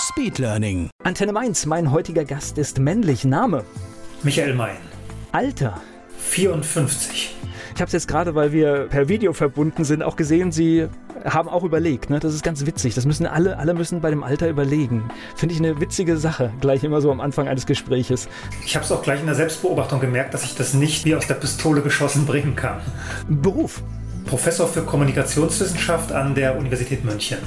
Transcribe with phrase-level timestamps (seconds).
[0.00, 0.88] Speedlearning.
[1.04, 3.24] Antenne Mainz, mein heutiger Gast ist männlich.
[3.24, 3.64] Name?
[4.22, 4.76] Michael Mein.
[5.32, 5.80] Alter?
[6.18, 7.36] 54.
[7.74, 10.88] Ich habe es jetzt gerade, weil wir per Video verbunden sind, auch gesehen, Sie
[11.24, 12.08] haben auch überlegt.
[12.08, 12.18] Ne?
[12.18, 12.94] Das ist ganz witzig.
[12.94, 15.10] Das müssen alle, alle müssen bei dem Alter überlegen.
[15.36, 18.28] Finde ich eine witzige Sache, gleich immer so am Anfang eines Gespräches.
[18.64, 21.26] Ich habe es auch gleich in der Selbstbeobachtung gemerkt, dass ich das nicht wie aus
[21.26, 22.80] der Pistole geschossen bringen kann.
[23.28, 23.82] Beruf?
[24.24, 27.38] Professor für Kommunikationswissenschaft an der Universität München.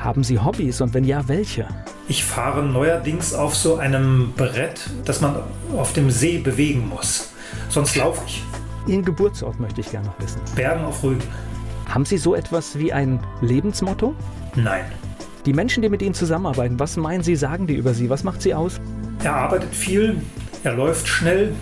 [0.00, 1.68] Haben Sie Hobbys und wenn ja, welche?
[2.08, 5.36] Ich fahre neuerdings auf so einem Brett, das man
[5.76, 7.32] auf dem See bewegen muss.
[7.68, 8.42] Sonst laufe ich.
[8.86, 10.40] Ihren Geburtsort möchte ich gerne noch wissen.
[10.56, 11.22] Bergen auf Rügen.
[11.86, 14.14] Haben Sie so etwas wie ein Lebensmotto?
[14.54, 14.86] Nein.
[15.44, 18.08] Die Menschen, die mit Ihnen zusammenarbeiten, was meinen Sie, sagen die über Sie?
[18.08, 18.80] Was macht Sie aus?
[19.22, 20.22] Er arbeitet viel,
[20.64, 21.52] er läuft schnell,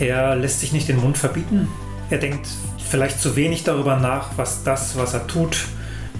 [0.00, 1.68] er lässt sich nicht den Mund verbieten,
[2.10, 2.48] er denkt
[2.88, 5.68] vielleicht zu wenig darüber nach, was das, was er tut,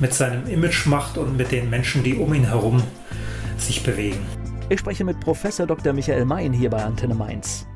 [0.00, 2.82] mit seinem Image macht und mit den Menschen, die um ihn herum
[3.56, 4.20] sich bewegen.
[4.68, 5.92] Ich spreche mit Professor Dr.
[5.92, 7.66] Michael Mayen hier bei Antenne Mainz.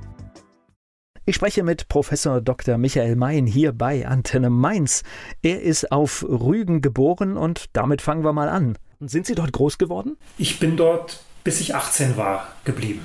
[1.25, 2.79] Ich spreche mit Professor Dr.
[2.79, 5.03] Michael Mayen hier bei Antenne Mainz.
[5.41, 8.77] Er ist auf Rügen geboren und damit fangen wir mal an.
[9.01, 10.17] Sind Sie dort groß geworden?
[10.37, 13.03] Ich bin dort, bis ich 18 war, geblieben.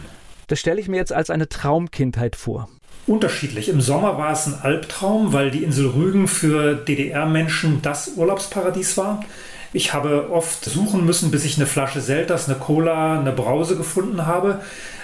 [0.48, 2.70] Das stelle ich mir jetzt als eine Traumkindheit vor.
[3.08, 3.70] Unterschiedlich.
[3.70, 9.24] Im Sommer war es ein Albtraum, weil die Insel Rügen für DDR-Menschen das Urlaubsparadies war.
[9.72, 14.26] Ich habe oft suchen müssen, bis ich eine Flasche Selters, eine Cola, eine Brause gefunden
[14.26, 14.60] habe.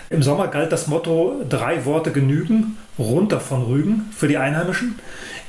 [0.09, 4.99] Im Sommer galt das Motto, drei Worte genügen, runter von Rügen für die Einheimischen.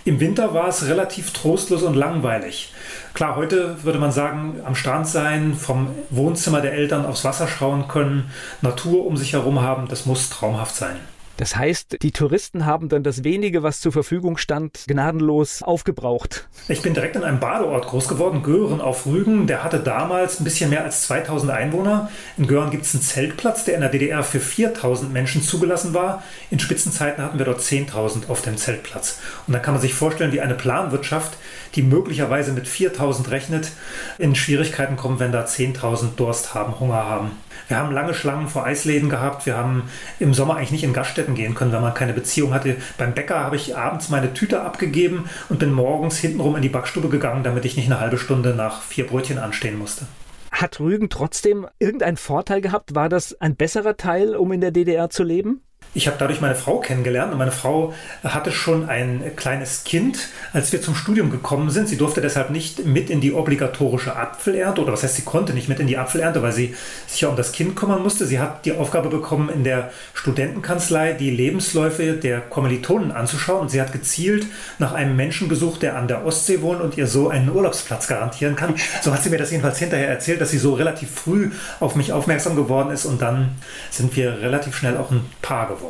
[0.04, 2.72] Im Winter war es relativ trostlos und langweilig.
[3.14, 7.88] Klar, heute würde man sagen, am Strand sein, vom Wohnzimmer der Eltern aufs Wasser schauen
[7.88, 8.30] können,
[8.62, 10.96] Natur um sich herum haben, das muss traumhaft sein.
[11.36, 16.48] Das heißt, die Touristen haben dann das wenige, was zur Verfügung stand, gnadenlos aufgebraucht.
[16.68, 19.48] Ich bin direkt in einem Badeort groß geworden, Göhren auf Rügen.
[19.48, 22.08] Der hatte damals ein bisschen mehr als 2000 Einwohner.
[22.36, 26.22] In Göhren gibt es einen Zeltplatz, der in der DDR für 4000 Menschen zugelassen war.
[26.50, 29.18] In Spitzenzeiten hatten wir dort 10.000 auf dem Zeltplatz.
[29.46, 31.36] Und dann kann man sich vorstellen, wie eine Planwirtschaft,
[31.74, 33.72] die möglicherweise mit 4000 rechnet,
[34.18, 37.32] in Schwierigkeiten kommt, wenn da 10.000 Durst haben, Hunger haben.
[37.68, 39.46] Wir haben lange Schlangen vor Eisläden gehabt.
[39.46, 39.84] Wir haben
[40.18, 42.76] im Sommer eigentlich nicht in Gaststätten gehen können, wenn man keine Beziehung hatte.
[42.98, 47.08] Beim Bäcker habe ich abends meine Tüte abgegeben und bin morgens hintenrum in die Backstube
[47.08, 50.06] gegangen, damit ich nicht eine halbe Stunde nach vier Brötchen anstehen musste.
[50.50, 52.94] Hat Rügen trotzdem irgendeinen Vorteil gehabt?
[52.94, 55.62] War das ein besserer Teil, um in der DDR zu leben?
[55.96, 57.94] Ich habe dadurch meine Frau kennengelernt und meine Frau
[58.24, 61.88] hatte schon ein kleines Kind, als wir zum Studium gekommen sind.
[61.88, 65.68] Sie durfte deshalb nicht mit in die obligatorische Apfelernte oder was heißt, sie konnte nicht
[65.68, 66.74] mit in die Apfelernte, weil sie
[67.06, 68.26] sich ja um das Kind kümmern musste.
[68.26, 73.80] Sie hat die Aufgabe bekommen, in der Studentenkanzlei die Lebensläufe der Kommilitonen anzuschauen und sie
[73.80, 74.46] hat gezielt
[74.80, 78.56] nach einem Menschen gesucht, der an der Ostsee wohnt und ihr so einen Urlaubsplatz garantieren
[78.56, 78.74] kann.
[79.00, 82.12] So hat sie mir das jedenfalls hinterher erzählt, dass sie so relativ früh auf mich
[82.12, 83.50] aufmerksam geworden ist und dann
[83.92, 85.83] sind wir relativ schnell auch ein Paar geworden.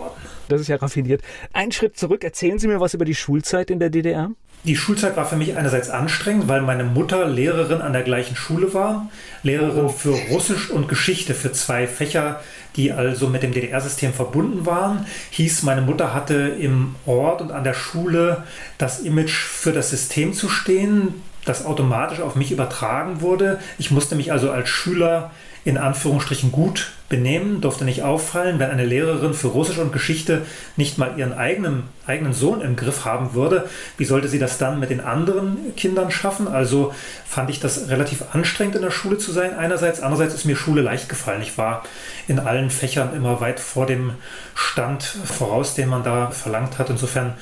[0.48, 1.22] Das ist ja raffiniert.
[1.52, 4.30] Ein Schritt zurück, erzählen Sie mir was über die Schulzeit in der DDR.
[4.64, 8.72] Die Schulzeit war für mich einerseits anstrengend, weil meine Mutter Lehrerin an der gleichen Schule
[8.72, 9.10] war,
[9.42, 12.40] Lehrerin für Russisch und Geschichte für zwei Fächer,
[12.76, 15.04] die also mit dem DDR-System verbunden waren.
[15.32, 18.44] Hieß, meine Mutter hatte im Ort und an der Schule
[18.78, 23.58] das Image für das System zu stehen, das automatisch auf mich übertragen wurde.
[23.76, 25.30] Ich musste mich also als Schüler
[25.64, 30.42] in Anführungsstrichen gut benehmen, durfte nicht auffallen, wenn eine Lehrerin für Russisch und Geschichte
[30.76, 33.68] nicht mal ihren eigenen, eigenen Sohn im Griff haben würde.
[33.96, 36.48] Wie sollte sie das dann mit den anderen Kindern schaffen?
[36.48, 36.92] Also
[37.26, 40.00] fand ich das relativ anstrengend in der Schule zu sein einerseits.
[40.00, 41.40] Andererseits ist mir Schule leicht gefallen.
[41.40, 41.84] Ich war
[42.28, 44.12] in allen Fächern immer weit vor dem
[44.54, 46.90] Stand voraus, den man da verlangt hat.
[46.90, 47.34] Insofern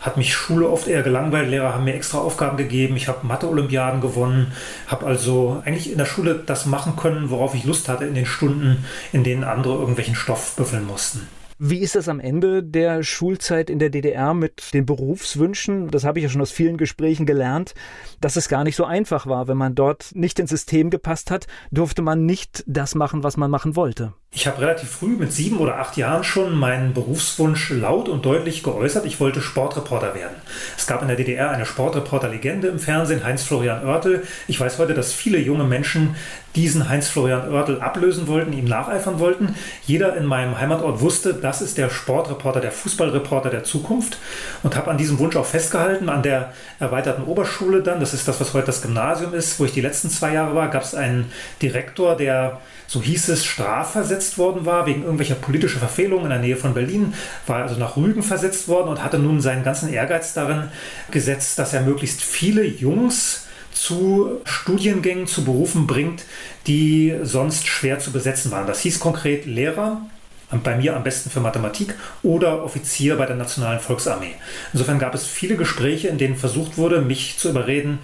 [0.00, 1.50] hat mich Schule oft eher gelangweilt.
[1.50, 2.96] Lehrer haben mir extra Aufgaben gegeben.
[2.96, 4.52] Ich habe Mathe-Olympiaden gewonnen,
[4.86, 8.26] habe also eigentlich in der Schule das machen können, worauf ich Lust hatte in den
[8.26, 11.26] Stunden, in denen andere irgendwelchen Stoff büffeln mussten.
[11.60, 15.88] Wie ist das am Ende der Schulzeit in der DDR mit den Berufswünschen?
[15.90, 17.74] Das habe ich ja schon aus vielen Gesprächen gelernt,
[18.20, 19.48] dass es gar nicht so einfach war.
[19.48, 23.50] Wenn man dort nicht ins System gepasst hat, durfte man nicht das machen, was man
[23.50, 24.12] machen wollte.
[24.30, 28.62] Ich habe relativ früh mit sieben oder acht Jahren schon meinen Berufswunsch laut und deutlich
[28.62, 29.06] geäußert.
[29.06, 30.36] Ich wollte Sportreporter werden.
[30.76, 34.22] Es gab in der DDR eine Sportreporter-Legende im Fernsehen, Heinz-Florian Oertel.
[34.46, 36.14] Ich weiß heute, dass viele junge Menschen
[36.54, 39.54] diesen Heinz-Florian Oertel ablösen wollten, ihm nacheifern wollten.
[39.86, 44.18] Jeder in meinem Heimatort wusste, das ist der Sportreporter, der Fußballreporter der Zukunft
[44.62, 46.10] und habe an diesem Wunsch auch festgehalten.
[46.10, 49.72] An der erweiterten Oberschule dann, das ist das, was heute das Gymnasium ist, wo ich
[49.72, 51.32] die letzten zwei Jahre war, gab es einen
[51.62, 56.56] Direktor, der so hieß es, strafversetzt worden war wegen irgendwelcher politischer Verfehlungen in der Nähe
[56.56, 57.14] von Berlin,
[57.46, 60.64] war also nach Rügen versetzt worden und hatte nun seinen ganzen Ehrgeiz darin
[61.10, 66.24] gesetzt, dass er möglichst viele Jungs zu Studiengängen, zu Berufen bringt,
[66.66, 68.66] die sonst schwer zu besetzen waren.
[68.66, 70.02] Das hieß konkret Lehrer,
[70.64, 74.34] bei mir am besten für Mathematik oder Offizier bei der Nationalen Volksarmee.
[74.72, 77.98] Insofern gab es viele Gespräche, in denen versucht wurde, mich zu überreden,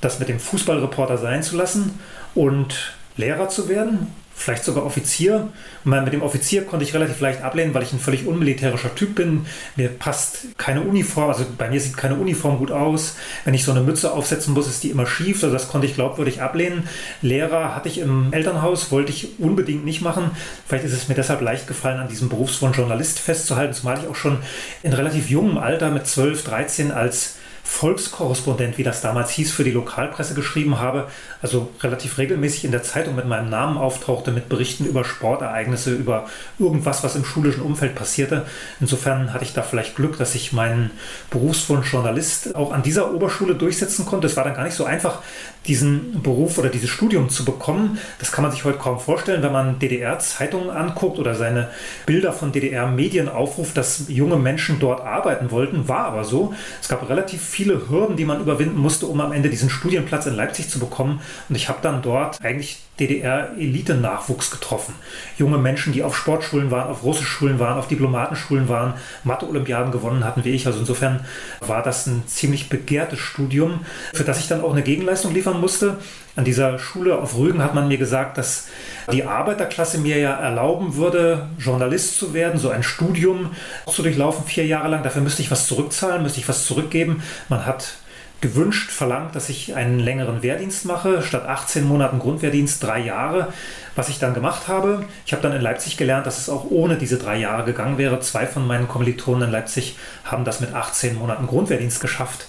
[0.00, 1.98] das mit dem Fußballreporter sein zu lassen
[2.34, 4.06] und Lehrer zu werden
[4.40, 5.48] vielleicht sogar Offizier.
[5.84, 9.14] Und mit dem Offizier konnte ich relativ leicht ablehnen, weil ich ein völlig unmilitärischer Typ
[9.14, 9.46] bin.
[9.76, 13.16] Mir passt keine Uniform, also bei mir sieht keine Uniform gut aus.
[13.44, 15.42] Wenn ich so eine Mütze aufsetzen muss, ist die immer schief.
[15.42, 16.88] Also das konnte ich glaubwürdig ablehnen.
[17.20, 20.30] Lehrer hatte ich im Elternhaus, wollte ich unbedingt nicht machen.
[20.66, 24.16] Vielleicht ist es mir deshalb leicht gefallen, an diesem Berufswunsch Journalist festzuhalten, zumal ich auch
[24.16, 24.38] schon
[24.82, 27.36] in relativ jungem Alter mit 12, 13 als
[27.70, 31.06] Volkskorrespondent, wie das damals hieß, für die Lokalpresse geschrieben habe,
[31.40, 36.28] also relativ regelmäßig in der Zeitung mit meinem Namen auftauchte, mit Berichten über Sportereignisse, über
[36.58, 38.44] irgendwas, was im schulischen Umfeld passierte.
[38.80, 40.90] Insofern hatte ich da vielleicht Glück, dass ich meinen
[41.30, 44.26] Berufswunsch Journalist auch an dieser Oberschule durchsetzen konnte.
[44.26, 45.22] Es war dann gar nicht so einfach,
[45.66, 47.98] diesen Beruf oder dieses Studium zu bekommen.
[48.18, 51.68] Das kann man sich heute kaum vorstellen, wenn man DDR-Zeitungen anguckt oder seine
[52.06, 55.88] Bilder von DDR-Medien aufruft, dass junge Menschen dort arbeiten wollten.
[55.88, 56.54] War aber so.
[56.80, 60.34] Es gab relativ viele Hürden, die man überwinden musste, um am Ende diesen Studienplatz in
[60.34, 61.20] Leipzig zu bekommen.
[61.48, 64.94] Und ich habe dann dort eigentlich DDR-Elite-Nachwuchs getroffen.
[65.38, 68.94] Junge Menschen, die auf Sportschulen waren, auf Russischschulen waren, auf Diplomatenschulen waren,
[69.24, 70.66] Mathe-Olympiaden gewonnen hatten wie ich.
[70.66, 71.24] Also insofern
[71.60, 73.80] war das ein ziemlich begehrtes Studium,
[74.12, 75.98] für das ich dann auch eine Gegenleistung liefern musste.
[76.36, 78.68] An dieser Schule auf Rügen hat man mir gesagt, dass
[79.10, 83.50] die Arbeiterklasse mir ja erlauben würde, Journalist zu werden, so ein Studium
[83.88, 85.02] zu durchlaufen, vier Jahre lang.
[85.02, 87.22] Dafür müsste ich was zurückzahlen, müsste ich was zurückgeben.
[87.48, 87.94] Man hat
[88.40, 93.52] gewünscht, verlangt, dass ich einen längeren Wehrdienst mache, statt 18 Monaten Grundwehrdienst drei Jahre,
[93.96, 95.04] was ich dann gemacht habe.
[95.26, 98.20] Ich habe dann in Leipzig gelernt, dass es auch ohne diese drei Jahre gegangen wäre.
[98.20, 102.46] Zwei von meinen Kommilitonen in Leipzig haben das mit 18 Monaten Grundwehrdienst geschafft,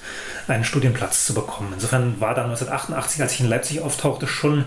[0.48, 1.72] einen Studienplatz zu bekommen.
[1.74, 4.66] Insofern war dann 1988, als ich in Leipzig auftauchte, schon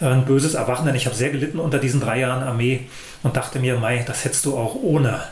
[0.00, 2.86] ein böses Erwachen, denn ich habe sehr gelitten unter diesen drei Jahren Armee
[3.22, 5.22] und dachte mir, Mai, das hättest du auch ohne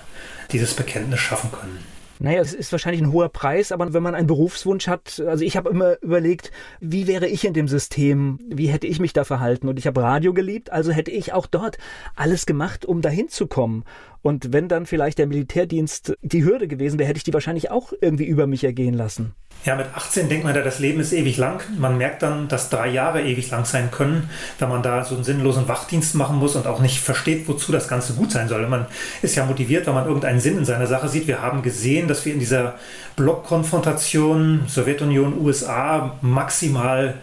[0.50, 1.95] dieses Bekenntnis schaffen können.
[2.19, 5.57] Naja, es ist wahrscheinlich ein hoher Preis, aber wenn man einen Berufswunsch hat, also ich
[5.57, 9.69] habe immer überlegt, wie wäre ich in dem System, wie hätte ich mich da verhalten
[9.69, 11.79] und ich habe Radio geliebt, also hätte ich auch dort
[12.15, 13.85] alles gemacht, um dahin zu kommen.
[14.23, 17.93] Und wenn dann vielleicht der Militärdienst die Hürde gewesen wäre, hätte ich die wahrscheinlich auch
[18.01, 19.35] irgendwie über mich ergehen lassen.
[19.64, 21.61] Ja, mit 18 denkt man ja, das Leben ist ewig lang.
[21.76, 24.31] Man merkt dann, dass drei Jahre ewig lang sein können,
[24.61, 27.88] wenn man da so einen sinnlosen Wachdienst machen muss und auch nicht versteht, wozu das
[27.88, 28.64] Ganze gut sein soll.
[28.69, 28.87] Man
[29.23, 31.26] ist ja motiviert, wenn man irgendeinen Sinn in seiner Sache sieht.
[31.26, 32.76] Wir haben gesehen, dass wir in dieser
[33.17, 37.14] Blockkonfrontation Sowjetunion, USA maximal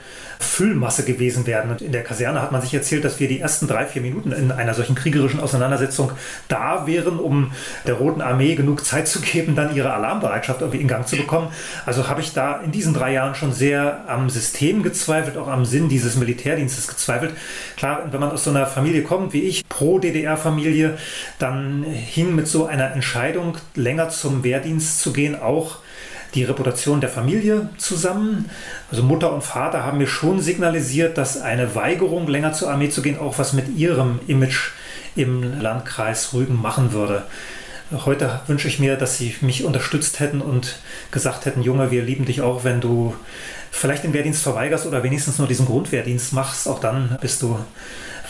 [0.43, 1.71] Füllmasse gewesen werden.
[1.71, 4.31] Und in der Kaserne hat man sich erzählt, dass wir die ersten drei, vier Minuten
[4.31, 6.11] in einer solchen kriegerischen Auseinandersetzung
[6.47, 7.51] da wären, um
[7.87, 11.47] der Roten Armee genug Zeit zu geben, dann ihre Alarmbereitschaft irgendwie in Gang zu bekommen.
[11.85, 15.65] Also habe ich da in diesen drei Jahren schon sehr am System gezweifelt, auch am
[15.65, 17.33] Sinn dieses Militärdienstes gezweifelt.
[17.77, 20.97] Klar, wenn man aus so einer Familie kommt wie ich, Pro-DDR-Familie,
[21.39, 25.77] dann hing mit so einer Entscheidung, länger zum Wehrdienst zu gehen, auch
[26.35, 28.49] die Reputation der Familie zusammen.
[28.89, 33.01] Also Mutter und Vater haben mir schon signalisiert, dass eine Weigerung, länger zur Armee zu
[33.01, 34.71] gehen, auch was mit ihrem Image
[35.15, 37.23] im Landkreis Rügen machen würde.
[38.05, 40.79] Heute wünsche ich mir, dass sie mich unterstützt hätten und
[41.11, 43.13] gesagt hätten, Junge, wir lieben dich auch, wenn du
[43.69, 46.67] vielleicht den Wehrdienst verweigerst oder wenigstens nur diesen Grundwehrdienst machst.
[46.67, 47.59] Auch dann bist du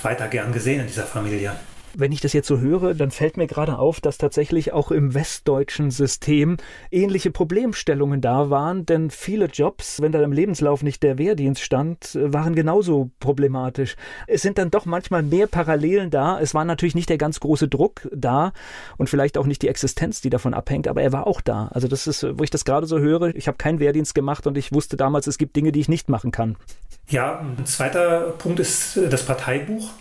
[0.01, 1.53] weiter gern gesehen in dieser Familie.
[1.95, 5.13] Wenn ich das jetzt so höre, dann fällt mir gerade auf, dass tatsächlich auch im
[5.13, 6.57] westdeutschen System
[6.89, 12.17] ähnliche Problemstellungen da waren, denn viele Jobs, wenn da im Lebenslauf nicht der Wehrdienst stand,
[12.19, 13.95] waren genauso problematisch.
[14.25, 16.39] Es sind dann doch manchmal mehr Parallelen da.
[16.39, 18.53] Es war natürlich nicht der ganz große Druck da
[18.97, 21.67] und vielleicht auch nicht die Existenz, die davon abhängt, aber er war auch da.
[21.73, 24.57] Also das ist, wo ich das gerade so höre, ich habe keinen Wehrdienst gemacht und
[24.57, 26.55] ich wusste damals, es gibt Dinge, die ich nicht machen kann.
[27.09, 29.91] Ja, ein zweiter Punkt ist das Parteibuch.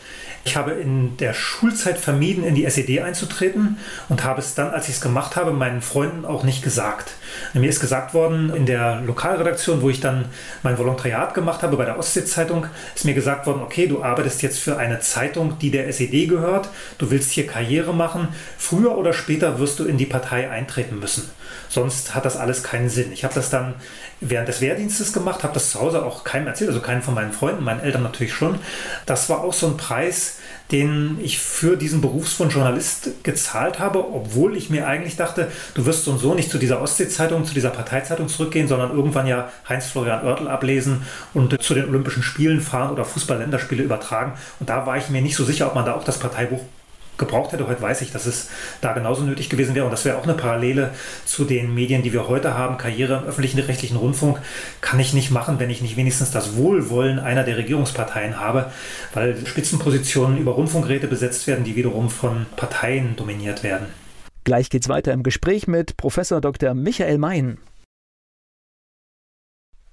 [0.45, 4.71] Ich habe in der Schulzeit Zeit vermieden, in die SED einzutreten und habe es dann,
[4.71, 7.15] als ich es gemacht habe, meinen Freunden auch nicht gesagt.
[7.55, 10.27] Mir ist gesagt worden, in der Lokalredaktion, wo ich dann
[10.63, 14.59] mein Volontariat gemacht habe bei der Ostsee-Zeitung, ist mir gesagt worden, okay, du arbeitest jetzt
[14.59, 19.59] für eine Zeitung, die der SED gehört, du willst hier Karriere machen, früher oder später
[19.59, 21.31] wirst du in die Partei eintreten müssen.
[21.69, 23.13] Sonst hat das alles keinen Sinn.
[23.13, 23.75] Ich habe das dann
[24.21, 27.33] während des Wehrdienstes gemacht, habe das zu Hause auch keinem erzählt, also keinen von meinen
[27.33, 28.59] Freunden, meinen Eltern natürlich schon.
[29.07, 30.39] Das war auch so ein Preis,
[30.73, 36.05] den ich für diesen Berufswunsch Journalist gezahlt habe, obwohl ich mir eigentlich dachte, du wirst
[36.05, 40.25] so und so nicht zu dieser Ostsee-Zeitung, zu dieser Parteizeitung zurückgehen, sondern irgendwann ja Heinz-Florian
[40.25, 41.03] Oertel ablesen
[41.35, 44.33] und zu den Olympischen Spielen fahren oder Fußball-Länderspiele übertragen.
[44.59, 46.61] Und da war ich mir nicht so sicher, ob man da auch das Parteibuch
[47.19, 47.67] gebraucht hätte.
[47.69, 48.49] Heute weiß ich, dass es
[48.81, 49.85] da genauso nötig gewesen wäre.
[49.85, 50.91] Und das wäre auch eine Parallele
[51.25, 52.79] zu den Medien, die wir heute haben.
[52.79, 54.41] Karriere im öffentlichen rechtlichen Rundfunk
[54.81, 58.71] kann ich nicht machen, wenn ich nicht wenigstens das Wohlwollen einer der Regierungsparteien habe,
[59.15, 63.87] weil Spitzenpositionen über Rundfunkräte besetzt werden, die wiederum von Parteien dominiert werden.
[64.45, 66.75] Gleich geht's weiter im Gespräch mit Professor Dr.
[66.75, 67.59] Michael Mein.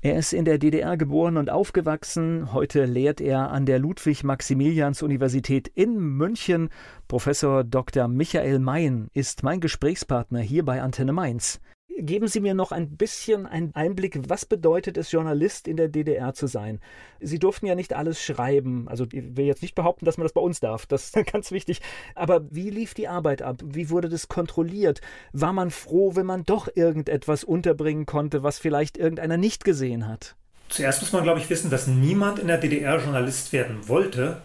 [0.02, 2.54] Er ist in der DDR geboren und aufgewachsen.
[2.54, 6.70] Heute lehrt er an der Ludwig-Maximilians-Universität in München.
[7.10, 8.08] Professor Dr.
[8.08, 11.60] Michael Mayen ist mein Gesprächspartner hier bei Antenne Mainz.
[12.02, 16.34] Geben Sie mir noch ein bisschen einen Einblick, was bedeutet es, Journalist in der DDR
[16.34, 16.80] zu sein?
[17.20, 18.88] Sie durften ja nicht alles schreiben.
[18.88, 20.86] Also ich will jetzt nicht behaupten, dass man das bei uns darf.
[20.86, 21.82] Das ist ganz wichtig.
[22.16, 23.58] Aber wie lief die Arbeit ab?
[23.66, 25.02] Wie wurde das kontrolliert?
[25.34, 30.36] War man froh, wenn man doch irgendetwas unterbringen konnte, was vielleicht irgendeiner nicht gesehen hat?
[30.70, 34.42] Zuerst muss man, glaube ich, wissen, dass niemand in der DDR Journalist werden wollte,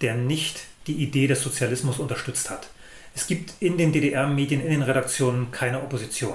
[0.00, 2.68] der nicht die Idee des Sozialismus unterstützt hat.
[3.14, 6.34] Es gibt in den DDR-Medien, in den Redaktionen keine Opposition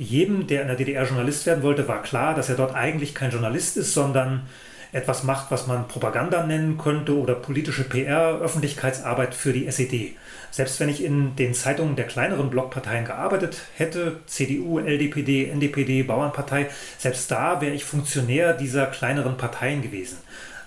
[0.00, 3.30] jedem, der in der DDR Journalist werden wollte, war klar, dass er dort eigentlich kein
[3.30, 4.46] Journalist ist, sondern
[4.92, 10.16] etwas macht, was man Propaganda nennen könnte oder politische PR, Öffentlichkeitsarbeit für die SED.
[10.50, 16.70] Selbst wenn ich in den Zeitungen der kleineren Blockparteien gearbeitet hätte, CDU, LDPD, NDPD, Bauernpartei,
[16.98, 20.18] selbst da wäre ich Funktionär dieser kleineren Parteien gewesen.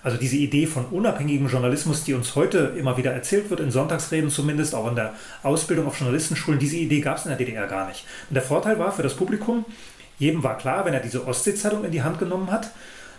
[0.04, 4.30] Also diese Idee von unabhängigem Journalismus, die uns heute immer wieder erzählt wird, in Sonntagsreden
[4.30, 7.88] zumindest, auch in der Ausbildung auf Journalistenschulen, diese Idee gab es in der DDR gar
[7.88, 8.04] nicht.
[8.28, 9.64] Und der Vorteil war für das Publikum,
[10.18, 12.70] jedem war klar, wenn er diese Ostsee-Zeitung in die Hand genommen hat,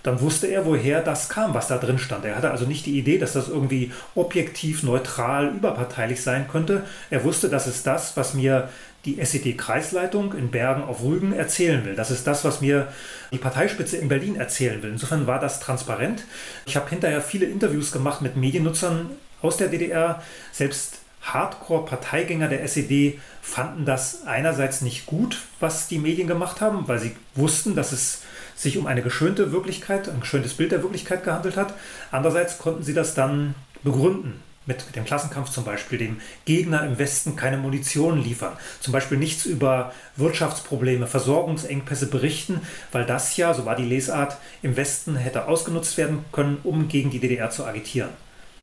[0.03, 2.25] dann wusste er, woher das kam, was da drin stand.
[2.25, 6.83] Er hatte also nicht die Idee, dass das irgendwie objektiv, neutral, überparteilich sein könnte.
[7.09, 8.69] Er wusste, das ist das, was mir
[9.05, 11.95] die SED-Kreisleitung in Bergen auf Rügen erzählen will.
[11.95, 12.87] Das ist das, was mir
[13.31, 14.91] die Parteispitze in Berlin erzählen will.
[14.91, 16.23] Insofern war das transparent.
[16.65, 20.21] Ich habe hinterher viele Interviews gemacht mit Mediennutzern aus der DDR.
[20.51, 26.99] Selbst Hardcore-Parteigänger der SED fanden das einerseits nicht gut, was die Medien gemacht haben, weil
[26.99, 28.21] sie wussten, dass es
[28.55, 31.73] sich um eine geschönte Wirklichkeit, ein geschöntes Bild der Wirklichkeit gehandelt hat.
[32.11, 37.35] Andererseits konnten sie das dann begründen mit dem Klassenkampf zum Beispiel, dem Gegner im Westen
[37.35, 43.75] keine Munition liefern, zum Beispiel nichts über Wirtschaftsprobleme, Versorgungsengpässe berichten, weil das ja, so war
[43.75, 48.09] die Lesart, im Westen hätte ausgenutzt werden können, um gegen die DDR zu agitieren.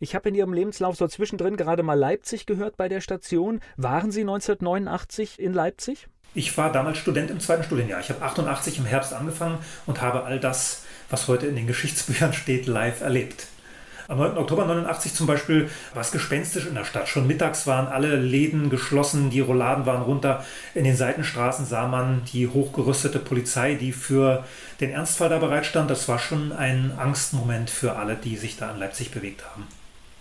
[0.01, 3.61] Ich habe in Ihrem Lebenslauf so zwischendrin gerade mal Leipzig gehört bei der Station.
[3.77, 6.09] Waren Sie 1989 in Leipzig?
[6.35, 8.01] Ich war damals Student im zweiten Studienjahr.
[8.01, 12.33] Ich habe 88 im Herbst angefangen und habe all das, was heute in den Geschichtsbüchern
[12.33, 13.47] steht, live erlebt.
[14.09, 14.37] Am 9.
[14.37, 17.09] Oktober 89 zum Beispiel war es gespenstisch in der Stadt.
[17.09, 20.45] Schon mittags waren alle Läden geschlossen, die Rolladen waren runter.
[20.75, 24.45] In den Seitenstraßen sah man die hochgerüstete Polizei, die für
[24.81, 25.91] den Ernstfall da bereitstand.
[25.91, 29.67] Das war schon ein Angstmoment für alle, die sich da in Leipzig bewegt haben.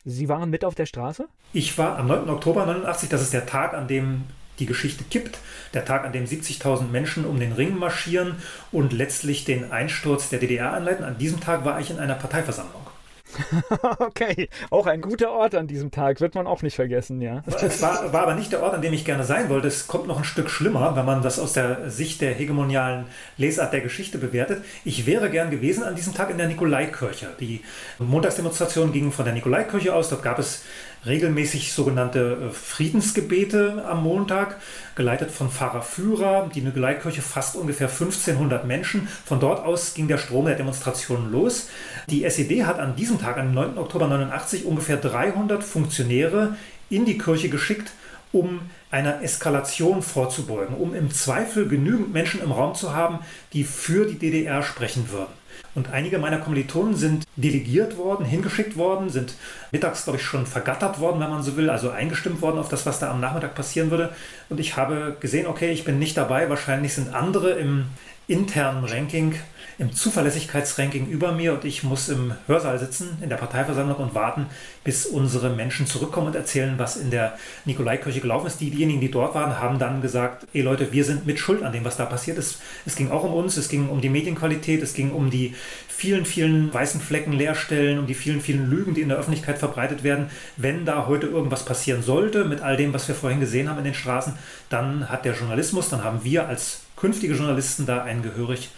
[0.05, 1.27] Sie waren mit auf der Straße?
[1.53, 2.29] Ich war am 9.
[2.29, 4.23] Oktober 89, das ist der Tag, an dem
[4.59, 5.39] die Geschichte kippt,
[5.73, 8.35] der Tag, an dem 70.000 Menschen um den Ring marschieren
[8.71, 11.03] und letztlich den Einsturz der DDR anleiten.
[11.03, 12.90] An diesem Tag war ich in einer Parteiversammlung.
[13.99, 17.43] okay, auch ein guter Ort an diesem Tag, wird man auch nicht vergessen, ja.
[17.61, 19.67] Es war, war, aber nicht der Ort, an dem ich gerne sein wollte.
[19.67, 23.05] Es kommt noch ein Stück schlimmer, wenn man das aus der Sicht der hegemonialen
[23.37, 24.63] Lesart der Geschichte bewertet.
[24.85, 27.29] Ich wäre gern gewesen an diesem Tag in der Nikolaikirche.
[27.39, 27.61] Die
[27.99, 30.09] Montagsdemonstration ging von der Nikolaikirche aus.
[30.09, 30.63] Dort gab es
[31.05, 34.59] regelmäßig sogenannte äh, Friedensgebete am Montag,
[34.95, 36.49] geleitet von Pfarrer Führer.
[36.53, 39.07] Die Nikolaikirche fasst ungefähr 1500 Menschen.
[39.25, 41.69] Von dort aus ging der Strom der Demonstrationen los.
[42.09, 43.77] Die SED hat an diesem Tag, am 9.
[43.77, 46.55] Oktober 89, ungefähr 300 Funktionäre
[46.89, 47.91] in die Kirche geschickt,
[48.31, 53.19] um einer Eskalation vorzubeugen, um im Zweifel genügend Menschen im Raum zu haben,
[53.53, 55.40] die für die DDR sprechen würden.
[55.73, 59.35] Und einige meiner Kommilitonen sind delegiert worden, hingeschickt worden, sind
[59.71, 62.85] mittags, glaube ich, schon vergattert worden, wenn man so will, also eingestimmt worden auf das,
[62.85, 64.13] was da am Nachmittag passieren würde.
[64.49, 67.85] Und ich habe gesehen, okay, ich bin nicht dabei, wahrscheinlich sind andere im
[68.27, 69.35] internen Ranking
[69.81, 74.45] im Zuverlässigkeitsranking über mir und ich muss im Hörsaal sitzen in der Parteiversammlung und warten,
[74.83, 77.35] bis unsere Menschen zurückkommen und erzählen, was in der
[77.65, 78.61] Nikolaikirche gelaufen ist.
[78.61, 81.83] Diejenigen, die dort waren, haben dann gesagt, ey Leute, wir sind mit Schuld an dem,
[81.83, 82.61] was da passiert ist.
[82.85, 85.55] Es ging auch um uns, es ging um die Medienqualität, es ging um die
[85.87, 90.03] vielen, vielen weißen Flecken, Leerstellen, um die vielen, vielen Lügen, die in der Öffentlichkeit verbreitet
[90.03, 90.29] werden.
[90.57, 93.85] Wenn da heute irgendwas passieren sollte mit all dem, was wir vorhin gesehen haben in
[93.85, 94.33] den Straßen,
[94.69, 98.69] dann hat der Journalismus, dann haben wir als künftige Journalisten da ein gehörig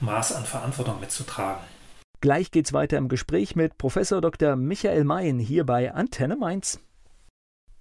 [0.00, 1.62] Maß an Verantwortung mitzutragen.
[2.20, 4.56] Gleich geht's weiter im Gespräch mit Professor Dr.
[4.56, 6.80] Michael Mayen hier bei Antenne Mainz.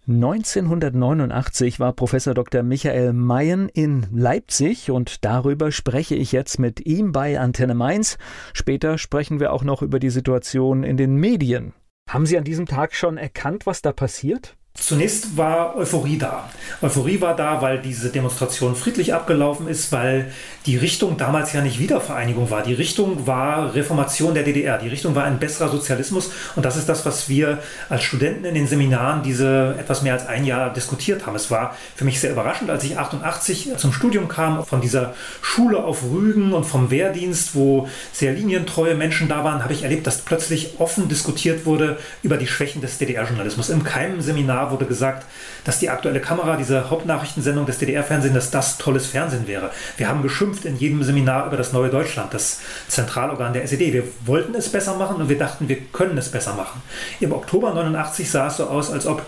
[0.07, 2.61] 1989 war Professor Dr.
[2.61, 8.19] Michael Mayen in Leipzig und darüber spreche ich jetzt mit ihm bei Antenne Mainz.
[8.53, 11.73] Später sprechen wir auch noch über die Situation in den Medien.
[12.07, 14.55] Haben Sie an diesem Tag schon erkannt, was da passiert?
[14.77, 16.49] Zunächst war Euphorie da.
[16.81, 20.31] Euphorie war da, weil diese Demonstration friedlich abgelaufen ist, weil
[20.65, 22.61] die Richtung damals ja nicht Wiedervereinigung war.
[22.61, 24.77] Die Richtung war Reformation der DDR.
[24.77, 26.29] Die Richtung war ein besserer Sozialismus.
[26.57, 30.27] Und das ist das, was wir als Studenten in den Seminaren diese etwas mehr als
[30.27, 31.35] ein Jahr diskutiert haben.
[31.35, 35.83] Es war für mich sehr überraschend, als ich 88 zum Studium kam, von dieser Schule
[35.83, 40.21] auf Rügen und vom Wehrdienst, wo sehr linientreue Menschen da waren, habe ich erlebt, dass
[40.21, 43.69] plötzlich offen diskutiert wurde über die Schwächen des DDR-Journalismus.
[43.69, 45.25] In keinem Seminar wurde gesagt,
[45.63, 49.71] dass die aktuelle Kamera, diese Hauptnachrichtensendung des DDR-Fernsehens, dass das tolles Fernsehen wäre.
[49.97, 53.93] Wir haben geschimpft in jedem Seminar über das neue Deutschland, das Zentralorgan der SED.
[53.93, 56.81] Wir wollten es besser machen und wir dachten, wir können es besser machen.
[57.19, 59.25] Im Oktober 89 sah es so aus, als ob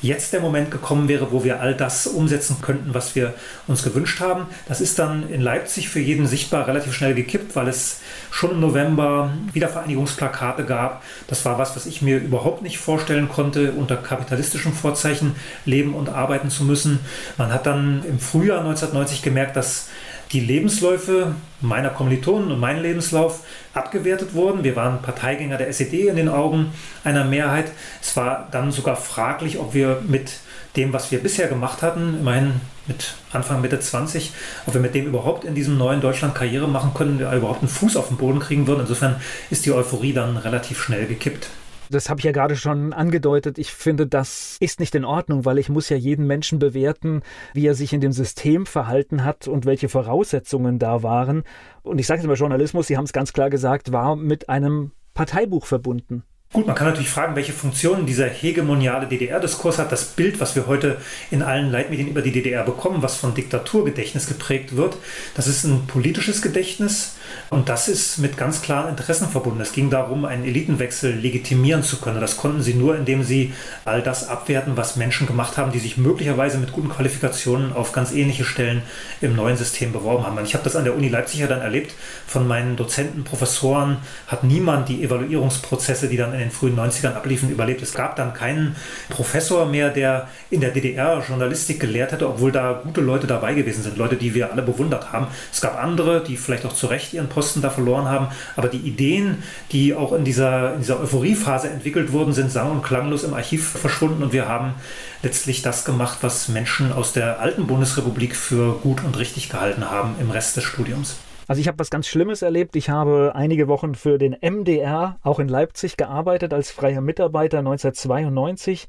[0.00, 3.34] jetzt der Moment gekommen wäre, wo wir all das umsetzen könnten, was wir
[3.66, 4.46] uns gewünscht haben.
[4.66, 8.00] Das ist dann in Leipzig für jeden sichtbar relativ schnell gekippt, weil es
[8.30, 11.02] schon im November Wiedervereinigungsplakate gab.
[11.26, 16.08] Das war was, was ich mir überhaupt nicht vorstellen konnte, unter kapitalistischen Vorzeichen leben und
[16.08, 17.00] arbeiten zu müssen.
[17.36, 19.88] Man hat dann im Frühjahr 1990 gemerkt, dass
[20.32, 23.40] die Lebensläufe meiner Kommilitonen und mein Lebenslauf
[23.74, 24.64] abgewertet wurden.
[24.64, 26.72] Wir waren Parteigänger der SED in den Augen
[27.04, 27.72] einer Mehrheit.
[28.02, 30.40] Es war dann sogar fraglich, ob wir mit
[30.76, 34.32] dem, was wir bisher gemacht hatten, immerhin mit Anfang, Mitte 20,
[34.66, 37.68] ob wir mit dem überhaupt in diesem neuen Deutschland Karriere machen können, wir überhaupt einen
[37.68, 38.80] Fuß auf den Boden kriegen würden.
[38.80, 39.16] Insofern
[39.50, 41.48] ist die Euphorie dann relativ schnell gekippt.
[41.90, 43.58] Das habe ich ja gerade schon angedeutet.
[43.58, 47.22] Ich finde, das ist nicht in Ordnung, weil ich muss ja jeden Menschen bewerten,
[47.54, 51.44] wie er sich in dem System verhalten hat und welche Voraussetzungen da waren.
[51.82, 54.92] Und ich sage jetzt mal, Journalismus, Sie haben es ganz klar gesagt, war mit einem
[55.14, 56.24] Parteibuch verbunden.
[56.50, 59.92] Gut, man kann natürlich fragen, welche Funktionen dieser hegemoniale DDR-Diskurs hat.
[59.92, 60.96] Das Bild, was wir heute
[61.30, 64.96] in allen Leitmedien über die DDR bekommen, was von Diktaturgedächtnis geprägt wird,
[65.34, 67.16] das ist ein politisches Gedächtnis
[67.50, 69.60] und das ist mit ganz klaren Interessen verbunden.
[69.60, 72.18] Es ging darum, einen Elitenwechsel legitimieren zu können.
[72.18, 73.52] Das konnten sie nur, indem sie
[73.84, 78.10] all das abwerten, was Menschen gemacht haben, die sich möglicherweise mit guten Qualifikationen auf ganz
[78.10, 78.80] ähnliche Stellen
[79.20, 80.42] im neuen System beworben haben.
[80.42, 81.94] Ich habe das an der Uni Leipzig ja dann erlebt.
[82.26, 87.50] Von meinen Dozenten, Professoren hat niemand die Evaluierungsprozesse, die dann in den frühen 90ern abliefen,
[87.50, 87.82] überlebt.
[87.82, 88.76] Es gab dann keinen
[89.08, 93.82] Professor mehr, der in der DDR Journalistik gelehrt hätte, obwohl da gute Leute dabei gewesen
[93.82, 95.26] sind, Leute, die wir alle bewundert haben.
[95.52, 98.78] Es gab andere, die vielleicht auch zu Recht ihren Posten da verloren haben, aber die
[98.78, 103.34] Ideen, die auch in dieser, in dieser Euphoriephase entwickelt wurden, sind sang- und klanglos im
[103.34, 104.74] Archiv verschwunden und wir haben
[105.22, 110.14] letztlich das gemacht, was Menschen aus der alten Bundesrepublik für gut und richtig gehalten haben
[110.20, 111.16] im Rest des Studiums.
[111.48, 112.76] Also ich habe was ganz Schlimmes erlebt.
[112.76, 118.86] Ich habe einige Wochen für den MDR auch in Leipzig gearbeitet als freier Mitarbeiter 1992.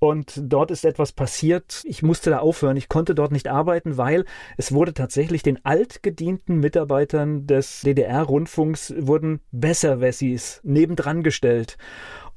[0.00, 1.82] Und dort ist etwas passiert.
[1.84, 2.76] Ich musste da aufhören.
[2.76, 4.24] Ich konnte dort nicht arbeiten, weil
[4.56, 11.78] es wurde tatsächlich den altgedienten Mitarbeitern des DDR-Rundfunks wurden Besserwessis nebendran gestellt.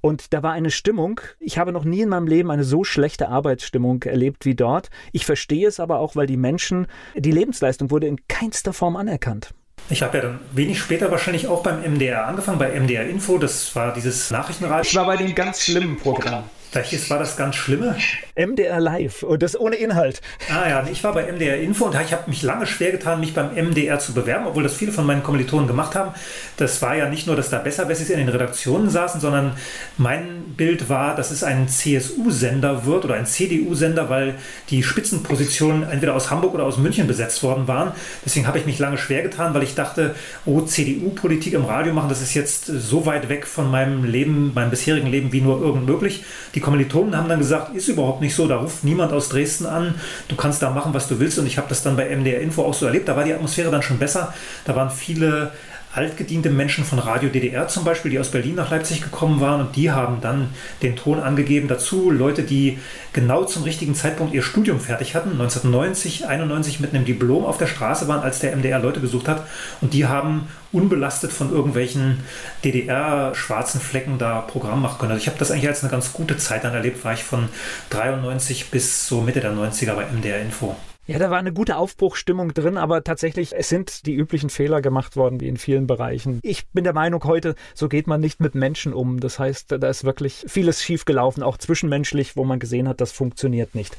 [0.02, 3.30] Und da war eine Stimmung, ich habe noch nie in meinem Leben eine so schlechte
[3.30, 4.90] Arbeitsstimmung erlebt wie dort.
[5.12, 9.54] Ich verstehe es aber auch, weil die Menschen, die Lebensleistung wurde in keinster Form anerkannt.
[9.90, 13.38] Ich habe ja dann wenig später wahrscheinlich auch beim MDR angefangen, bei MDR Info.
[13.38, 14.82] Das war dieses Nachrichtenradio.
[14.82, 16.44] Ich war bei dem ganz schlimmen Programm.
[16.78, 17.96] Welches war das ganz Schlimme?
[18.36, 20.22] MDR Live und das ohne Inhalt.
[20.48, 23.34] Ah ja, ich war bei MDR Info und ich habe mich lange schwer getan, mich
[23.34, 26.14] beim MDR zu bewerben, obwohl das viele von meinen Kommilitonen gemacht haben.
[26.58, 29.54] Das war ja nicht nur, dass da Besserwessis in den Redaktionen saßen, sondern
[29.98, 34.36] mein Bild war, dass es ein CSU-Sender wird oder ein CDU-Sender, weil
[34.70, 37.92] die Spitzenpositionen entweder aus Hamburg oder aus München besetzt worden waren.
[38.24, 40.14] Deswegen habe ich mich lange schwer getan, weil ich dachte,
[40.46, 44.70] oh, CDU-Politik im Radio machen, das ist jetzt so weit weg von meinem Leben, meinem
[44.70, 46.24] bisherigen Leben wie nur irgend möglich.
[46.54, 49.96] Die Kommilitonen haben dann gesagt, ist überhaupt nicht so, da ruft niemand aus Dresden an,
[50.28, 51.40] du kannst da machen, was du willst.
[51.40, 53.08] Und ich habe das dann bei MDR Info auch so erlebt.
[53.08, 54.34] Da war die Atmosphäre dann schon besser.
[54.66, 55.54] Da waren viele
[55.98, 59.76] altgediente Menschen von Radio DDR zum Beispiel, die aus Berlin nach Leipzig gekommen waren und
[59.76, 60.50] die haben dann
[60.84, 61.68] den Ton angegeben.
[61.68, 62.78] Dazu Leute, die
[63.14, 67.66] genau zum richtigen Zeitpunkt ihr Studium fertig hatten, 1990, 91 mit einem Diplom auf der
[67.66, 69.48] Straße waren, als der MDR Leute gesucht hat
[69.82, 72.20] und die haben unbelastet von irgendwelchen
[72.64, 75.14] DDR-schwarzen Flecken da Programm machen können.
[75.14, 77.50] Also ich habe das eigentlich als eine ganz gute Zeit dann erlebt, war ich von
[77.90, 80.76] 93 bis so Mitte der 90er bei MDR Info.
[81.08, 85.16] Ja, da war eine gute Aufbruchstimmung drin, aber tatsächlich, es sind die üblichen Fehler gemacht
[85.16, 86.42] worden, wie in vielen Bereichen.
[86.44, 89.22] Ich bin der Meinung heute, so geht man nicht mit Menschen um.
[89.22, 93.74] Das heißt, da ist wirklich vieles schiefgelaufen, auch zwischenmenschlich, wo man gesehen hat, das funktioniert
[93.74, 93.96] nicht.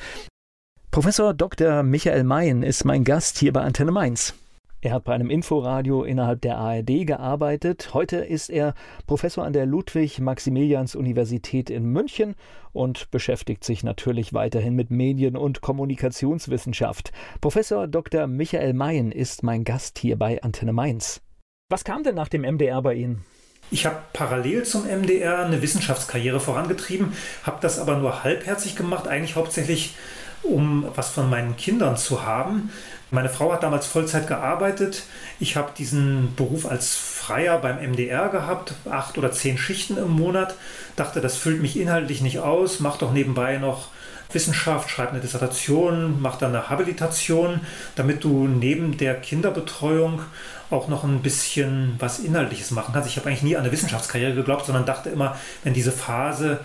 [0.90, 1.82] Professor Dr.
[1.82, 4.34] Michael Mayen ist mein Gast hier bei Antenne Mainz.
[4.80, 7.94] Er hat bei einem Inforadio innerhalb der ARD gearbeitet.
[7.94, 8.74] Heute ist er
[9.08, 12.36] Professor an der Ludwig-Maximilians-Universität in München
[12.72, 17.10] und beschäftigt sich natürlich weiterhin mit Medien- und Kommunikationswissenschaft.
[17.40, 18.28] Professor Dr.
[18.28, 21.22] Michael Mayen ist mein Gast hier bei Antenne Mainz.
[21.68, 23.24] Was kam denn nach dem MDR bei Ihnen?
[23.72, 29.34] Ich habe parallel zum MDR eine Wissenschaftskarriere vorangetrieben, habe das aber nur halbherzig gemacht, eigentlich
[29.34, 29.96] hauptsächlich
[30.42, 32.70] um was von meinen Kindern zu haben.
[33.10, 35.04] Meine Frau hat damals Vollzeit gearbeitet.
[35.40, 40.54] Ich habe diesen Beruf als Freier beim MDR gehabt, acht oder zehn Schichten im Monat.
[40.94, 43.88] Dachte, das füllt mich inhaltlich nicht aus, mach doch nebenbei noch
[44.30, 47.60] Wissenschaft, schreib eine Dissertation, mach dann eine Habilitation,
[47.96, 50.20] damit du neben der Kinderbetreuung
[50.68, 53.08] auch noch ein bisschen was Inhaltliches machen kannst.
[53.08, 56.60] Ich habe eigentlich nie an eine Wissenschaftskarriere geglaubt, sondern dachte immer, wenn diese Phase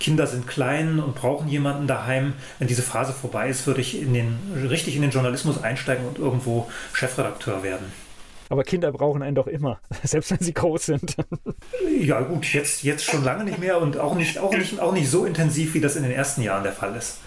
[0.00, 2.34] Kinder sind klein und brauchen jemanden daheim.
[2.58, 6.18] Wenn diese Phase vorbei ist, würde ich in den, richtig in den Journalismus einsteigen und
[6.18, 7.92] irgendwo Chefredakteur werden.
[8.50, 11.16] Aber Kinder brauchen einen doch immer, selbst wenn sie groß sind.
[12.00, 15.10] Ja gut, jetzt, jetzt schon lange nicht mehr und auch nicht, auch, nicht, auch nicht
[15.10, 17.18] so intensiv, wie das in den ersten Jahren der Fall ist.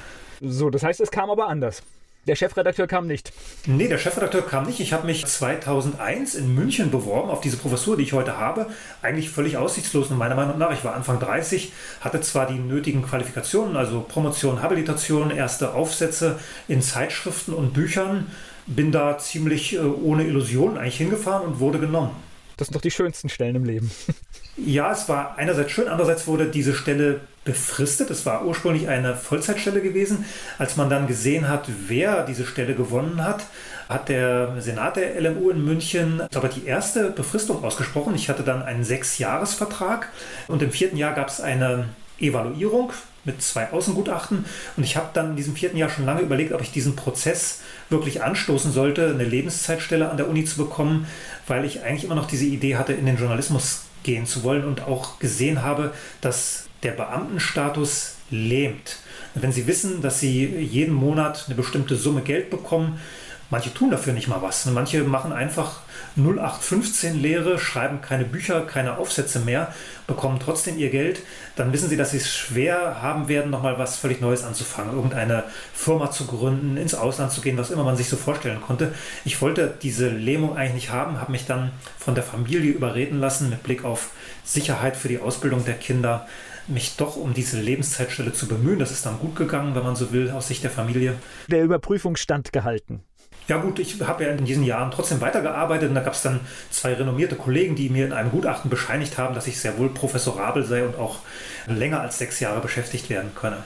[0.42, 1.82] So, das heißt, es kam aber anders.
[2.28, 3.32] Der Chefredakteur kam nicht.
[3.66, 4.82] Nee, der Chefredakteur kam nicht.
[4.82, 8.68] Ich habe mich 2001 in München beworben auf diese Professur, die ich heute habe.
[9.02, 10.74] Eigentlich völlig aussichtslos, meiner Meinung nach.
[10.74, 16.38] Ich war Anfang 30, hatte zwar die nötigen Qualifikationen, also Promotion, Habilitation, erste Aufsätze
[16.68, 18.28] in Zeitschriften und Büchern,
[18.66, 22.12] bin da ziemlich äh, ohne Illusionen eigentlich hingefahren und wurde genommen.
[22.58, 23.90] Das sind doch die schönsten Stellen im Leben.
[24.58, 28.10] Ja, es war einerseits schön, andererseits wurde diese Stelle befristet.
[28.10, 30.26] Es war ursprünglich eine Vollzeitstelle gewesen.
[30.58, 33.46] Als man dann gesehen hat, wer diese Stelle gewonnen hat,
[33.88, 38.16] hat der Senat der LMU in München, ich die erste Befristung ausgesprochen.
[38.16, 40.10] Ich hatte dann einen Sechsjahresvertrag
[40.48, 41.86] und im vierten Jahr gab es eine
[42.20, 42.92] Evaluierung
[43.24, 44.46] mit zwei Außengutachten.
[44.76, 47.62] Und ich habe dann in diesem vierten Jahr schon lange überlegt, ob ich diesen Prozess
[47.90, 51.08] wirklich anstoßen sollte, eine Lebenszeitstelle an der Uni zu bekommen,
[51.46, 54.84] weil ich eigentlich immer noch diese Idee hatte, in den Journalismus gehen zu wollen und
[54.84, 59.00] auch gesehen habe, dass der Beamtenstatus lähmt.
[59.36, 63.02] Wenn Sie wissen, dass Sie jeden Monat eine bestimmte Summe Geld bekommen,
[63.50, 64.66] manche tun dafür nicht mal was.
[64.68, 65.82] Manche machen einfach
[66.18, 69.74] 0815 Lehre, schreiben keine Bücher, keine Aufsätze mehr,
[70.08, 71.22] bekommen trotzdem ihr Geld,
[71.56, 75.44] dann wissen sie, dass sie es schwer haben werden, nochmal was völlig Neues anzufangen, irgendeine
[75.74, 78.94] Firma zu gründen, ins Ausland zu gehen, was immer man sich so vorstellen konnte.
[79.26, 83.50] Ich wollte diese Lähmung eigentlich nicht haben, habe mich dann von der Familie überreden lassen,
[83.50, 84.12] mit Blick auf
[84.44, 86.28] Sicherheit für die Ausbildung der Kinder,
[86.68, 88.80] mich doch um diese Lebenszeitstelle zu bemühen.
[88.80, 91.16] Das ist dann gut gegangen, wenn man so will, aus Sicht der Familie.
[91.48, 93.02] Der Überprüfung standgehalten.
[93.48, 96.42] Ja gut, ich habe ja in diesen Jahren trotzdem weitergearbeitet und da gab es dann
[96.70, 100.66] zwei renommierte Kollegen, die mir in einem Gutachten bescheinigt haben, dass ich sehr wohl professorabel
[100.66, 101.20] sei und auch
[101.66, 103.64] länger als sechs Jahre beschäftigt werden könne.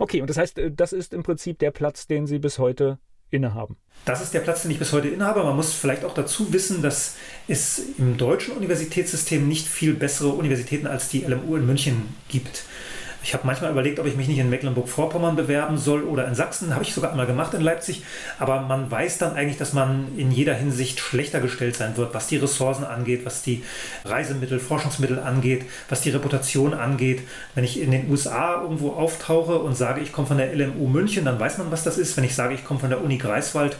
[0.00, 2.98] Okay, und das heißt, äh, das ist im Prinzip der Platz, den Sie bis heute
[3.30, 3.76] innehaben.
[4.04, 5.42] Das ist der Platz, den ich bis heute innehabe.
[5.42, 7.16] Man muss vielleicht auch dazu wissen, dass
[7.48, 12.64] es im deutschen Universitätssystem nicht viel bessere Universitäten als die LMU in München gibt.
[13.26, 16.72] Ich habe manchmal überlegt, ob ich mich nicht in Mecklenburg-Vorpommern bewerben soll oder in Sachsen.
[16.72, 18.04] Habe ich sogar einmal gemacht in Leipzig.
[18.38, 22.28] Aber man weiß dann eigentlich, dass man in jeder Hinsicht schlechter gestellt sein wird, was
[22.28, 23.64] die Ressourcen angeht, was die
[24.04, 27.22] Reisemittel, Forschungsmittel angeht, was die Reputation angeht.
[27.56, 31.24] Wenn ich in den USA irgendwo auftauche und sage, ich komme von der LMU München,
[31.24, 32.16] dann weiß man, was das ist.
[32.16, 33.76] Wenn ich sage, ich komme von der Uni Greifswald,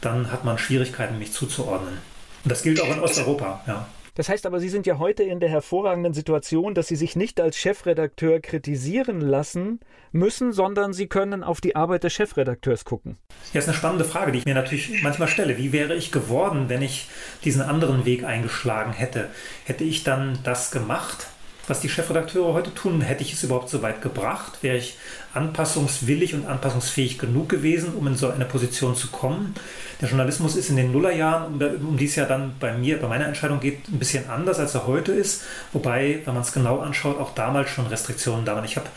[0.00, 1.98] dann hat man Schwierigkeiten, mich zuzuordnen.
[2.42, 3.86] Und das gilt auch in Osteuropa, ja.
[4.18, 7.40] Das heißt aber, Sie sind ja heute in der hervorragenden Situation, dass Sie sich nicht
[7.40, 9.78] als Chefredakteur kritisieren lassen
[10.10, 13.16] müssen, sondern Sie können auf die Arbeit des Chefredakteurs gucken.
[13.52, 15.56] Ja, ist eine spannende Frage, die ich mir natürlich manchmal stelle.
[15.56, 17.08] Wie wäre ich geworden, wenn ich
[17.44, 19.28] diesen anderen Weg eingeschlagen hätte?
[19.64, 21.28] Hätte ich dann das gemacht,
[21.68, 23.00] was die Chefredakteure heute tun.
[23.00, 24.58] Hätte ich es überhaupt so weit gebracht?
[24.62, 24.96] Wäre ich
[25.34, 29.54] anpassungswillig und anpassungsfähig genug gewesen, um in so eine Position zu kommen?
[30.00, 33.26] Der Journalismus ist in den Nullerjahren, um die es ja dann bei mir, bei meiner
[33.26, 35.42] Entscheidung geht, ein bisschen anders, als er heute ist.
[35.72, 38.64] Wobei, wenn man es genau anschaut, auch damals schon Restriktionen da waren.
[38.64, 38.88] Ich habe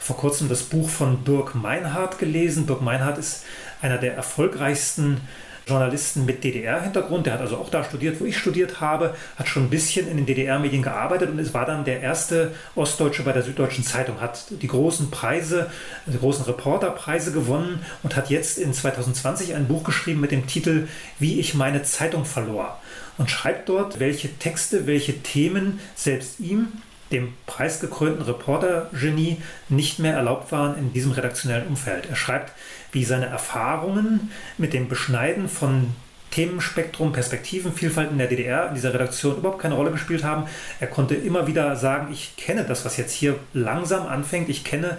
[0.00, 2.66] vor kurzem das Buch von Dirk Meinhardt gelesen.
[2.66, 3.44] Dirk Meinhardt ist
[3.82, 5.20] einer der erfolgreichsten
[5.68, 7.26] Journalisten mit DDR-Hintergrund.
[7.26, 10.16] Der hat also auch da studiert, wo ich studiert habe, hat schon ein bisschen in
[10.16, 14.44] den DDR-Medien gearbeitet und es war dann der erste Ostdeutsche bei der Süddeutschen Zeitung, hat
[14.50, 15.68] die großen Preise,
[16.06, 20.86] die großen Reporterpreise gewonnen und hat jetzt in 2020 ein Buch geschrieben mit dem Titel
[21.18, 22.80] Wie ich meine Zeitung verlor
[23.18, 26.68] und schreibt dort, welche Texte, welche Themen selbst ihm
[27.12, 32.06] dem preisgekrönten Reportergenie nicht mehr erlaubt waren in diesem redaktionellen Umfeld.
[32.08, 32.52] Er schreibt,
[32.96, 35.94] wie seine Erfahrungen mit dem Beschneiden von
[36.30, 40.44] Themenspektrum, Perspektiven, Vielfalt in der DDR in dieser Redaktion überhaupt keine Rolle gespielt haben.
[40.80, 44.48] Er konnte immer wieder sagen, ich kenne das, was jetzt hier langsam anfängt.
[44.48, 44.96] Ich kenne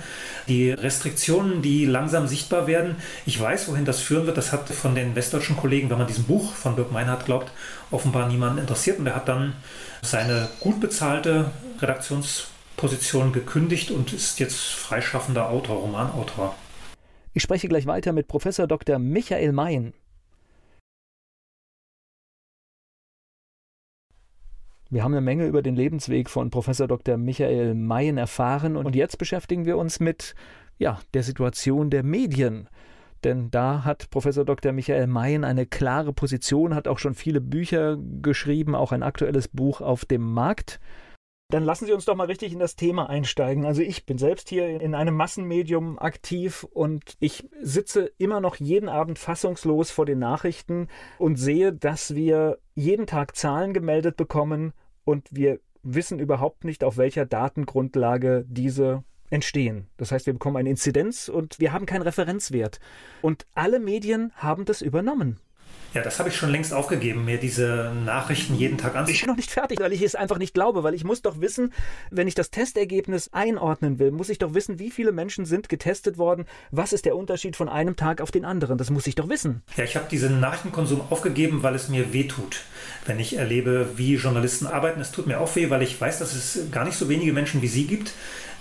[0.48, 2.98] die Restriktionen, die langsam sichtbar werden.
[3.26, 4.38] Ich weiß, wohin das führen wird.
[4.38, 7.52] Das hat von den westdeutschen Kollegen, wenn man diesem Buch von Birk Meinhardt glaubt,
[7.90, 9.00] offenbar niemanden interessiert.
[9.00, 9.54] Und er hat dann
[10.04, 11.50] seine gut bezahlte
[11.82, 16.56] Redaktionsposition gekündigt und ist jetzt freischaffender Autor, Romanautor.
[17.38, 18.98] Ich spreche gleich weiter mit Professor Dr.
[18.98, 19.94] Michael Mayen.
[24.90, 27.18] Wir haben eine Menge über den Lebensweg von Professor Dr.
[27.18, 30.34] Michael Mayen erfahren und jetzt beschäftigen wir uns mit
[30.80, 32.70] ja, der Situation der Medien.
[33.24, 34.72] Denn da hat Professor Dr.
[34.72, 39.82] Michael Mayen eine klare Position, hat auch schon viele Bücher geschrieben, auch ein aktuelles Buch
[39.82, 40.80] auf dem Markt.
[41.50, 43.66] Dann lassen Sie uns doch mal richtig in das Thema einsteigen.
[43.66, 48.90] Also ich bin selbst hier in einem Massenmedium aktiv und ich sitze immer noch jeden
[48.90, 54.74] Abend fassungslos vor den Nachrichten und sehe, dass wir jeden Tag Zahlen gemeldet bekommen
[55.06, 59.88] und wir wissen überhaupt nicht, auf welcher Datengrundlage diese entstehen.
[59.96, 62.82] Das heißt, wir bekommen eine Inzidenz und wir haben keinen Referenzwert.
[63.22, 65.40] Und alle Medien haben das übernommen.
[65.94, 69.16] Ja, das habe ich schon längst aufgegeben, mir diese Nachrichten jeden Tag anzusehen.
[69.16, 71.40] Ich bin noch nicht fertig, weil ich es einfach nicht glaube, weil ich muss doch
[71.42, 71.74] wissen,
[72.12, 76.18] wenn ich das Testergebnis einordnen will, muss ich doch wissen, wie viele Menschen sind getestet
[76.18, 79.30] worden, was ist der Unterschied von einem Tag auf den anderen, das muss ich doch
[79.30, 79.64] wissen.
[79.76, 82.62] Ja, ich habe diesen Nachrichtenkonsum aufgegeben, weil es mir weh tut,
[83.06, 85.02] wenn ich erlebe, wie Journalisten arbeiten.
[85.02, 87.62] Es tut mir auch weh, weil ich weiß, dass es gar nicht so wenige Menschen
[87.62, 88.14] wie Sie gibt,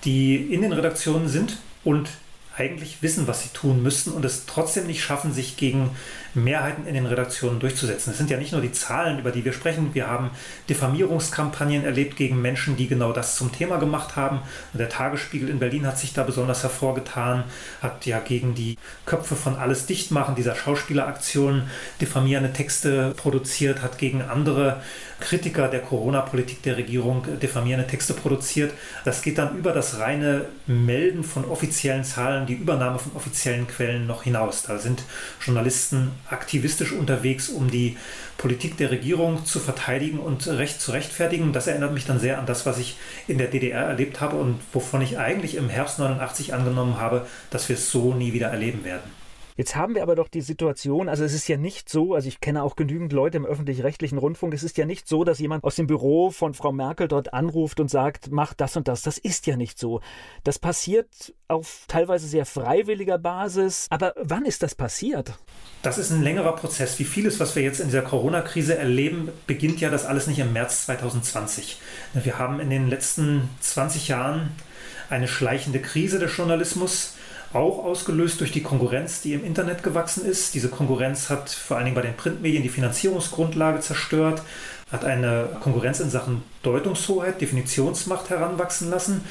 [0.05, 2.09] die in den Redaktionen sind und
[2.57, 5.91] eigentlich wissen, was sie tun müssten und es trotzdem nicht schaffen, sich gegen
[6.37, 8.11] Mehrheiten in den Redaktionen durchzusetzen.
[8.11, 9.95] Es sind ja nicht nur die Zahlen, über die wir sprechen.
[9.95, 10.31] Wir haben
[10.69, 14.41] Diffamierungskampagnen erlebt gegen Menschen, die genau das zum Thema gemacht haben.
[14.73, 17.45] Der Tagesspiegel in Berlin hat sich da besonders hervorgetan,
[17.83, 21.65] hat ja gegen die Köpfe von Alles Dichtmachen, dieser Schauspieleraktion,
[22.01, 24.83] diffamierende Texte produziert, hat gegen andere
[25.21, 28.75] Kritiker der Corona-Politik der Regierung diffamierende Texte produziert.
[29.05, 34.07] Das geht dann über das reine Melden von offiziellen Zahlen, die Übernahme von offiziellen Quellen
[34.07, 34.63] noch hinaus.
[34.63, 35.03] Da sind
[35.41, 37.97] Journalisten aktivistisch unterwegs, um die
[38.37, 41.53] Politik der Regierung zu verteidigen und recht zu rechtfertigen.
[41.53, 42.97] Das erinnert mich dann sehr an das, was ich
[43.29, 47.69] in der DDR erlebt habe und wovon ich eigentlich im Herbst 89 angenommen habe, dass
[47.69, 49.26] wir es so nie wieder erleben werden.
[49.57, 52.41] Jetzt haben wir aber doch die Situation, also es ist ja nicht so, also ich
[52.41, 55.77] kenne auch genügend Leute im öffentlich-rechtlichen Rundfunk, es ist ja nicht so, dass jemand aus
[55.77, 59.01] dem Büro von Frau Merkel dort anruft und sagt, mach das und das.
[59.01, 60.03] Das ist ja nicht so.
[60.45, 63.87] Das passiert auf teilweise sehr freiwilliger Basis.
[63.89, 65.33] Aber wann ist das passiert?
[65.81, 66.99] Das ist ein längerer Prozess.
[66.99, 70.53] Wie vieles, was wir jetzt in dieser Corona-Krise erleben, beginnt ja das alles nicht im
[70.53, 71.81] März 2020.
[72.13, 74.51] Wir haben in den letzten 20 Jahren
[75.09, 77.16] eine schleichende Krise des Journalismus
[77.57, 80.55] auch ausgelöst durch die Konkurrenz, die im Internet gewachsen ist.
[80.55, 84.43] Diese Konkurrenz hat vor allen Dingen bei den Printmedien die Finanzierungsgrundlage zerstört,
[84.93, 89.25] hat eine Konkurrenz in Sachen Deutungshoheit, Definitionsmacht heranwachsen lassen,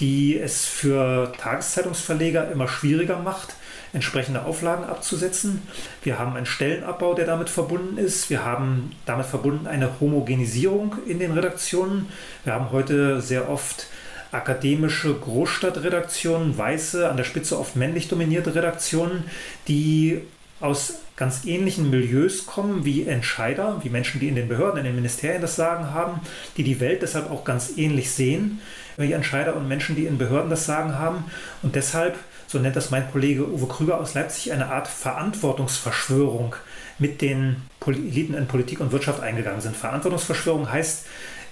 [0.00, 3.54] die es für Tageszeitungsverleger immer schwieriger macht,
[3.92, 5.62] entsprechende Auflagen abzusetzen.
[6.02, 8.30] Wir haben einen Stellenabbau, der damit verbunden ist.
[8.30, 12.08] Wir haben damit verbunden eine Homogenisierung in den Redaktionen.
[12.44, 13.88] Wir haben heute sehr oft
[14.32, 19.24] akademische Großstadtredaktionen, weiße, an der Spitze oft männlich dominierte Redaktionen,
[19.68, 20.22] die
[20.60, 24.94] aus ganz ähnlichen Milieus kommen wie Entscheider, wie Menschen, die in den Behörden, in den
[24.94, 26.20] Ministerien das Sagen haben,
[26.56, 28.60] die die Welt deshalb auch ganz ähnlich sehen,
[28.96, 31.24] wie Entscheider und Menschen, die in Behörden das Sagen haben.
[31.62, 32.16] Und deshalb,
[32.46, 36.54] so nennt das mein Kollege Uwe Krüger aus Leipzig, eine Art Verantwortungsverschwörung
[36.98, 39.76] mit den Eliten in Politik und Wirtschaft eingegangen sind.
[39.76, 41.06] Verantwortungsverschwörung heißt,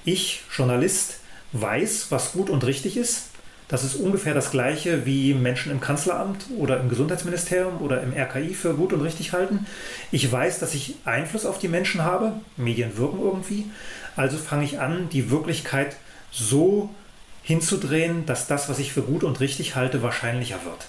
[0.05, 1.21] ich, Journalist,
[1.53, 3.31] weiß, was gut und richtig ist.
[3.69, 8.53] Das ist ungefähr das gleiche, wie Menschen im Kanzleramt oder im Gesundheitsministerium oder im RKI
[8.53, 9.65] für gut und richtig halten.
[10.11, 12.33] Ich weiß, dass ich Einfluss auf die Menschen habe.
[12.57, 13.67] Medien wirken irgendwie.
[14.17, 15.97] Also fange ich an, die Wirklichkeit
[16.33, 16.91] so
[17.45, 20.87] hinzudrehen, dass das, was ich für gut und richtig halte, wahrscheinlicher wird.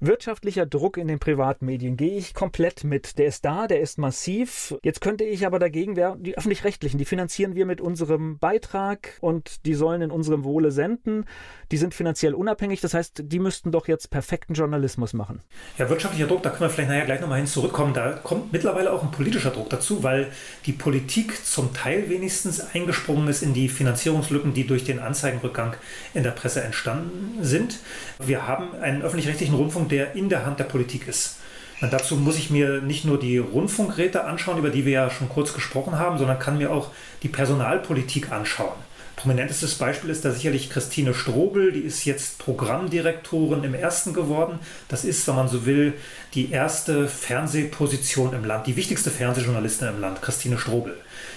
[0.00, 3.18] Wirtschaftlicher Druck in den Privatmedien gehe ich komplett mit.
[3.18, 4.76] Der ist da, der ist massiv.
[4.82, 9.74] Jetzt könnte ich aber dagegen, die öffentlich-rechtlichen, die finanzieren wir mit unserem Beitrag und die
[9.74, 11.24] sollen in unserem Wohle senden.
[11.72, 15.42] Die sind finanziell unabhängig, das heißt, die müssten doch jetzt perfekten Journalismus machen.
[15.78, 17.92] Ja, wirtschaftlicher Druck, da können wir vielleicht nachher gleich nochmal hin zurückkommen.
[17.92, 20.28] Da kommt mittlerweile auch ein politischer Druck dazu, weil
[20.66, 25.74] die Politik zum Teil wenigstens eingesprungen ist in die Finanzierungslücken, die durch den Anzeigenrückgang
[26.14, 27.80] in der Presse entstanden sind.
[28.20, 31.36] Wir haben einen öffentlich-rechtlichen Rundfunk, der in der Hand der Politik ist.
[31.80, 35.28] Und dazu muss ich mir nicht nur die Rundfunkräte anschauen, über die wir ja schon
[35.28, 36.90] kurz gesprochen haben, sondern kann mir auch
[37.22, 38.88] die Personalpolitik anschauen.
[39.18, 44.60] Prominentestes Beispiel ist da sicherlich Christine Strobel, die ist jetzt Programmdirektorin im Ersten geworden.
[44.86, 45.94] Das ist, wenn man so will,
[46.34, 50.96] die erste Fernsehposition im Land, die wichtigste Fernsehjournalistin im Land, Christine Strobel.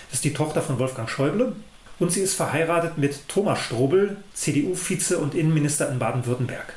[0.10, 1.56] Das ist die Tochter von Wolfgang Schäuble
[1.98, 6.76] und sie ist verheiratet mit Thomas Strobel, CDU-Vize und Innenminister in Baden-Württemberg.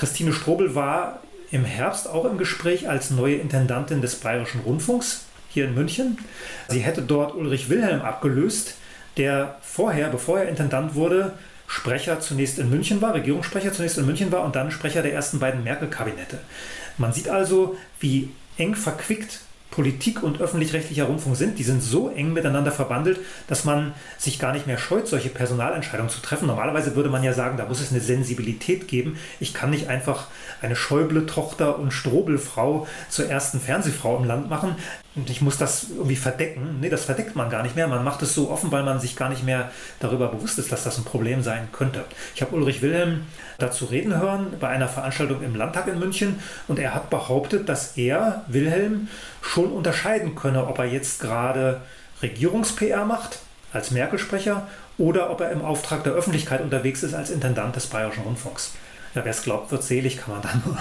[0.00, 5.66] Christine Strobel war im Herbst auch im Gespräch als neue Intendantin des Bayerischen Rundfunks hier
[5.66, 6.16] in München.
[6.70, 8.76] Sie hätte dort Ulrich Wilhelm abgelöst,
[9.18, 11.34] der vorher, bevor er Intendant wurde,
[11.66, 15.38] Sprecher zunächst in München war, Regierungssprecher zunächst in München war und dann Sprecher der ersten
[15.38, 16.38] beiden Merkel-Kabinette.
[16.96, 22.32] Man sieht also, wie eng verquickt Politik und öffentlich-rechtlicher Rundfunk sind, die sind so eng
[22.32, 26.46] miteinander verbandelt, dass man sich gar nicht mehr scheut, solche Personalentscheidungen zu treffen.
[26.46, 29.18] Normalerweise würde man ja sagen, da muss es eine Sensibilität geben.
[29.38, 30.26] Ich kann nicht einfach
[30.60, 34.76] eine Schäuble-Tochter und Strobel-Frau zur ersten Fernsehfrau im Land machen
[35.16, 36.78] und ich muss das irgendwie verdecken.
[36.80, 37.88] Nee, das verdeckt man gar nicht mehr.
[37.88, 40.84] Man macht es so offen, weil man sich gar nicht mehr darüber bewusst ist, dass
[40.84, 42.04] das ein Problem sein könnte.
[42.34, 43.26] Ich habe Ulrich Wilhelm
[43.58, 47.96] dazu reden hören bei einer Veranstaltung im Landtag in München und er hat behauptet, dass
[47.96, 49.08] er, Wilhelm,
[49.42, 51.80] schon unterscheiden könne, ob er jetzt gerade
[52.22, 53.40] Regierungs-PR macht
[53.72, 58.22] als Merkel-Sprecher oder ob er im Auftrag der Öffentlichkeit unterwegs ist als Intendant des Bayerischen
[58.22, 58.74] Rundfunks.
[59.14, 60.78] Ja, wer es glaubt, wird selig, kann man dann nur.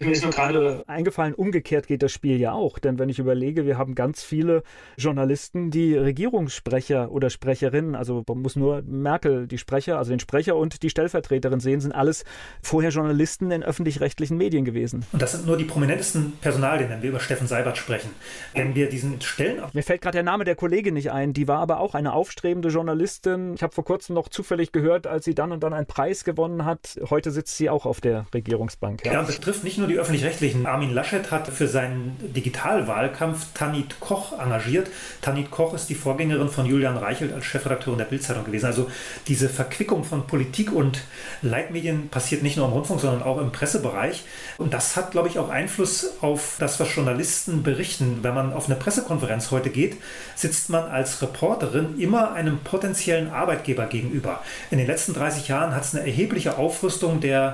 [0.00, 2.78] Mir ist nur gerade eingefallen, umgekehrt geht das Spiel ja auch.
[2.78, 4.62] Denn wenn ich überlege, wir haben ganz viele
[4.96, 10.56] Journalisten, die Regierungssprecher oder Sprecherinnen, also man muss nur Merkel, die Sprecher, also den Sprecher
[10.56, 12.24] und die Stellvertreterin sehen, sind alles
[12.62, 15.04] vorher Journalisten in öffentlich-rechtlichen Medien gewesen.
[15.12, 18.10] Und das sind nur die prominentesten Personalien, wenn wir über Steffen Seibert sprechen.
[18.54, 19.62] Wenn wir diesen Stellen.
[19.72, 21.32] Mir fällt gerade der Name der Kollegin nicht ein.
[21.32, 23.54] Die war aber auch eine aufstrebende Journalistin.
[23.54, 26.64] Ich habe vor kurzem noch zufällig gehört, als sie dann und dann einen Preis gewonnen
[26.64, 27.00] hat.
[27.10, 29.04] Heute sitzt sie sie auch auf der Regierungsbank.
[29.04, 30.66] Ja, ja das betrifft nicht nur die öffentlich-rechtlichen.
[30.66, 34.88] Armin Laschet hat für seinen Digitalwahlkampf Tanit Koch engagiert.
[35.22, 38.66] Tanit Koch ist die Vorgängerin von Julian Reichelt als Chefredakteurin der Bildzeitung gewesen.
[38.66, 38.90] Also
[39.28, 41.02] diese Verquickung von Politik und
[41.40, 44.24] Leitmedien passiert nicht nur im Rundfunk, sondern auch im Pressebereich.
[44.58, 48.18] Und das hat, glaube ich, auch Einfluss auf das, was Journalisten berichten.
[48.22, 49.96] Wenn man auf eine Pressekonferenz heute geht,
[50.34, 54.40] sitzt man als Reporterin immer einem potenziellen Arbeitgeber gegenüber.
[54.70, 57.53] In den letzten 30 Jahren hat es eine erhebliche Aufrüstung der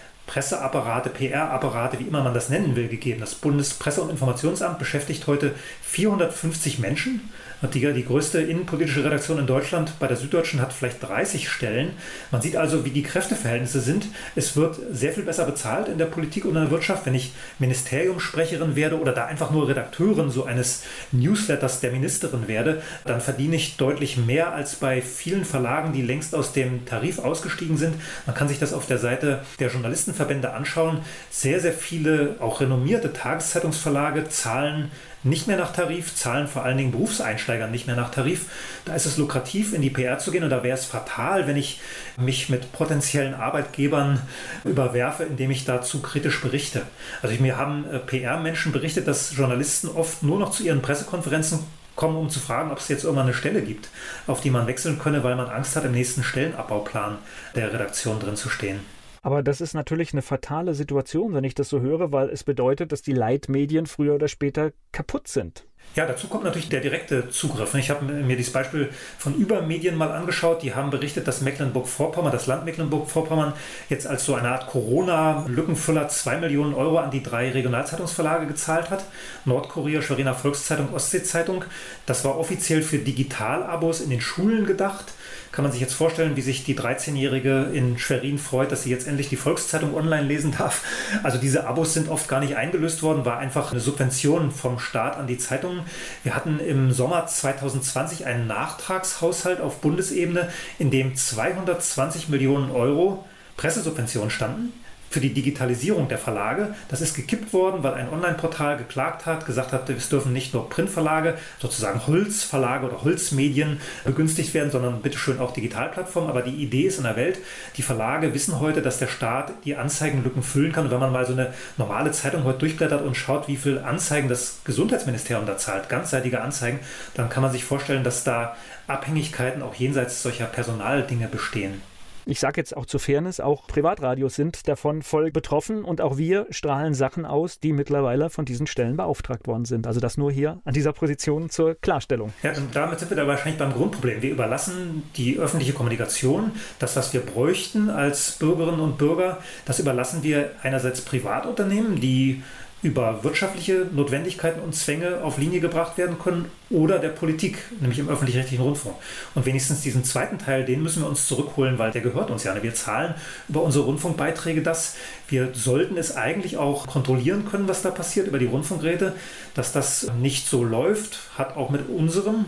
[0.27, 3.19] Presseapparate, PR-Apparate, wie immer man das nennen will, gegeben.
[3.19, 7.21] Das Bundespresse- und Informationsamt beschäftigt heute 450 Menschen
[7.67, 11.91] die, die größte innenpolitische Redaktion in Deutschland bei der Süddeutschen hat vielleicht 30 Stellen.
[12.31, 14.07] Man sieht also, wie die Kräfteverhältnisse sind.
[14.35, 17.05] Es wird sehr viel besser bezahlt in der Politik und in der Wirtschaft.
[17.05, 22.81] Wenn ich Ministeriumssprecherin werde oder da einfach nur Redakteurin so eines Newsletters der Ministerin werde,
[23.05, 27.77] dann verdiene ich deutlich mehr als bei vielen Verlagen, die längst aus dem Tarif ausgestiegen
[27.77, 27.95] sind.
[28.25, 29.69] Man kann sich das auf der Seite der
[30.11, 30.99] Journalistenverbände anschauen.
[31.29, 34.91] Sehr, sehr viele, auch renommierte Tageszeitungsverlage zahlen
[35.23, 38.45] nicht mehr nach Tarif, zahlen vor allen Dingen Berufseinsteigern nicht mehr nach Tarif.
[38.85, 41.57] Da ist es lukrativ, in die PR zu gehen und da wäre es fatal, wenn
[41.57, 41.79] ich
[42.17, 44.19] mich mit potenziellen Arbeitgebern
[44.63, 46.81] überwerfe, indem ich dazu kritisch berichte.
[47.21, 51.59] Also mir haben äh, PR-Menschen berichtet, dass Journalisten oft nur noch zu ihren Pressekonferenzen
[51.95, 53.89] kommen, um zu fragen, ob es jetzt irgendwann eine Stelle gibt,
[54.25, 57.19] auf die man wechseln könne, weil man Angst hat, im nächsten Stellenabbauplan
[57.53, 58.79] der Redaktion drin zu stehen.
[59.23, 62.91] Aber das ist natürlich eine fatale Situation, wenn ich das so höre, weil es bedeutet,
[62.91, 65.65] dass die Leitmedien früher oder später kaputt sind.
[65.95, 67.75] Ja, dazu kommt natürlich der direkte Zugriff.
[67.75, 70.63] Ich habe mir dieses Beispiel von Übermedien mal angeschaut.
[70.63, 73.53] Die haben berichtet, dass Mecklenburg-Vorpommern, das Land Mecklenburg-Vorpommern,
[73.89, 79.03] jetzt als so eine Art Corona-Lückenfüller 2 Millionen Euro an die drei Regionalzeitungsverlage gezahlt hat.
[79.43, 81.65] Nordkorea, Schweriner Volkszeitung, Ostsee-Zeitung.
[82.05, 85.13] Das war offiziell für Digitalabos in den Schulen gedacht
[85.61, 89.07] kann man sich jetzt vorstellen, wie sich die 13-Jährige in Schwerin freut, dass sie jetzt
[89.07, 90.81] endlich die Volkszeitung online lesen darf.
[91.21, 95.17] Also diese Abos sind oft gar nicht eingelöst worden, war einfach eine Subvention vom Staat
[95.17, 95.81] an die Zeitungen.
[96.23, 103.23] Wir hatten im Sommer 2020 einen Nachtragshaushalt auf Bundesebene, in dem 220 Millionen Euro
[103.55, 104.73] Pressesubventionen standen.
[105.11, 106.73] Für die Digitalisierung der Verlage.
[106.87, 110.69] Das ist gekippt worden, weil ein Online-Portal geklagt hat, gesagt hat, es dürfen nicht nur
[110.69, 116.29] Printverlage, sozusagen Holzverlage oder Holzmedien begünstigt werden, sondern bitteschön auch Digitalplattformen.
[116.29, 117.39] Aber die Idee ist in der Welt,
[117.75, 120.85] die Verlage wissen heute, dass der Staat die Anzeigenlücken füllen kann.
[120.85, 124.29] Und wenn man mal so eine normale Zeitung heute durchblättert und schaut, wie viel Anzeigen
[124.29, 126.79] das Gesundheitsministerium da zahlt, ganzseitige Anzeigen,
[127.15, 128.55] dann kann man sich vorstellen, dass da
[128.87, 131.81] Abhängigkeiten auch jenseits solcher Personaldinge bestehen.
[132.25, 136.45] Ich sage jetzt auch zur Fairness, auch Privatradios sind davon voll betroffen und auch wir
[136.51, 139.87] strahlen Sachen aus, die mittlerweile von diesen Stellen beauftragt worden sind.
[139.87, 142.33] Also das nur hier an dieser Position zur Klarstellung.
[142.43, 144.21] Ja, und damit sind wir da wahrscheinlich beim Grundproblem.
[144.21, 150.23] Wir überlassen die öffentliche Kommunikation, das, was wir bräuchten als Bürgerinnen und Bürger, das überlassen
[150.23, 152.43] wir einerseits Privatunternehmen, die
[152.83, 158.09] über wirtschaftliche Notwendigkeiten und Zwänge auf Linie gebracht werden können oder der Politik, nämlich im
[158.09, 158.95] öffentlich-rechtlichen Rundfunk.
[159.35, 162.51] Und wenigstens diesen zweiten Teil, den müssen wir uns zurückholen, weil der gehört uns ja.
[162.61, 163.15] Wir zahlen
[163.49, 164.95] über unsere Rundfunkbeiträge das.
[165.27, 169.13] Wir sollten es eigentlich auch kontrollieren können, was da passiert über die Rundfunkräte.
[169.53, 172.45] Dass das nicht so läuft, hat auch mit unserem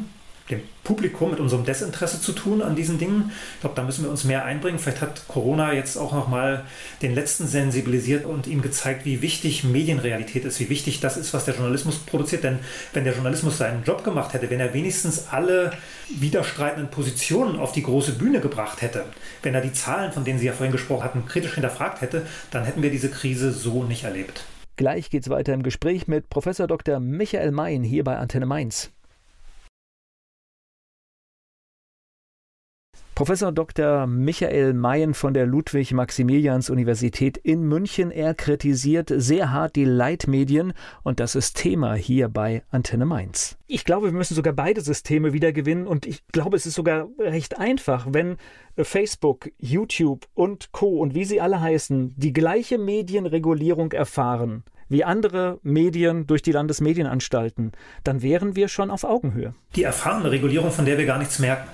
[0.50, 3.32] dem Publikum, mit unserem Desinteresse zu tun an diesen Dingen.
[3.56, 4.80] Ich glaube, da müssen wir uns mehr einbringen.
[4.80, 6.66] Vielleicht hat Corona jetzt auch nochmal
[7.02, 11.46] den Letzten sensibilisiert und ihm gezeigt, wie wichtig Medienrealität ist, wie wichtig das ist, was
[11.46, 12.44] der Journalismus produziert.
[12.44, 12.60] Denn
[12.92, 15.72] wenn der Journalismus seinen Job gemacht hätte, wenn er wenigstens alle
[16.10, 19.06] widerstreitenden Positionen auf die große Bühne gebracht hätte,
[19.42, 22.66] wenn er die Zahlen, von denen Sie ja vorhin gesprochen hatten, kritisch hinterfragt hätte, dann
[22.66, 24.44] hätten wir diese Krise so nicht erlebt.
[24.76, 27.00] Gleich geht es weiter im Gespräch mit Professor Dr.
[27.00, 28.93] Michael Mayen hier bei Antenne Mainz.
[33.16, 34.08] Professor Dr.
[34.08, 41.36] Michael Mayen von der Ludwig-Maximilians-Universität in München, er kritisiert sehr hart die Leitmedien und das
[41.36, 43.56] ist Thema hier bei Antenne Mainz.
[43.68, 47.08] Ich glaube, wir müssen sogar beide Systeme wieder gewinnen und ich glaube, es ist sogar
[47.20, 48.38] recht einfach, wenn
[48.80, 50.98] Facebook, YouTube und Co.
[50.98, 57.72] und wie sie alle heißen, die gleiche Medienregulierung erfahren wie andere Medien durch die Landesmedienanstalten,
[58.04, 59.56] dann wären wir schon auf Augenhöhe.
[59.76, 61.70] Die erfahrene Regulierung, von der wir gar nichts merken.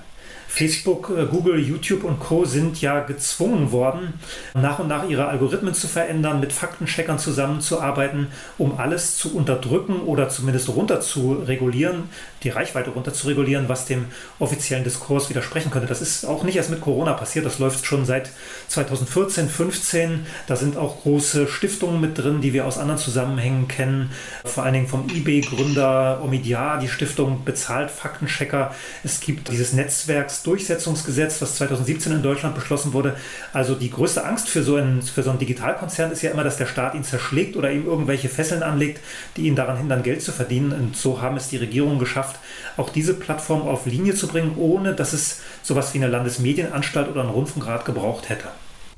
[0.52, 2.44] Facebook, äh, Google, YouTube und Co.
[2.44, 4.14] sind ja gezwungen worden,
[4.52, 8.26] nach und nach ihre Algorithmen zu verändern, mit Faktencheckern zusammenzuarbeiten,
[8.58, 12.08] um alles zu unterdrücken oder zumindest runter zu regulieren,
[12.42, 14.06] die Reichweite runter zu regulieren, was dem
[14.38, 15.88] offiziellen Diskurs widersprechen könnte.
[15.88, 18.30] Das ist auch nicht erst mit Corona passiert, das läuft schon seit
[18.68, 20.26] 2014, 15.
[20.46, 24.10] Da sind auch große Stiftungen mit drin, die wir aus anderen Zusammenhängen kennen,
[24.44, 28.74] vor allen Dingen vom eBay-Gründer Omidyar, die Stiftung bezahlt Faktenchecker.
[29.04, 33.16] Es gibt dieses Netzwerks Durchsetzungsgesetz, was 2017 in Deutschland beschlossen wurde.
[33.52, 36.56] Also die größte Angst für so, einen, für so einen Digitalkonzern ist ja immer, dass
[36.56, 39.00] der Staat ihn zerschlägt oder ihm irgendwelche Fesseln anlegt,
[39.36, 40.72] die ihn daran hindern, Geld zu verdienen.
[40.72, 42.29] Und so haben es die Regierungen geschafft,
[42.76, 47.22] auch diese Plattform auf Linie zu bringen, ohne dass es sowas wie eine Landesmedienanstalt oder
[47.22, 48.48] einen Rundfunkrat gebraucht hätte.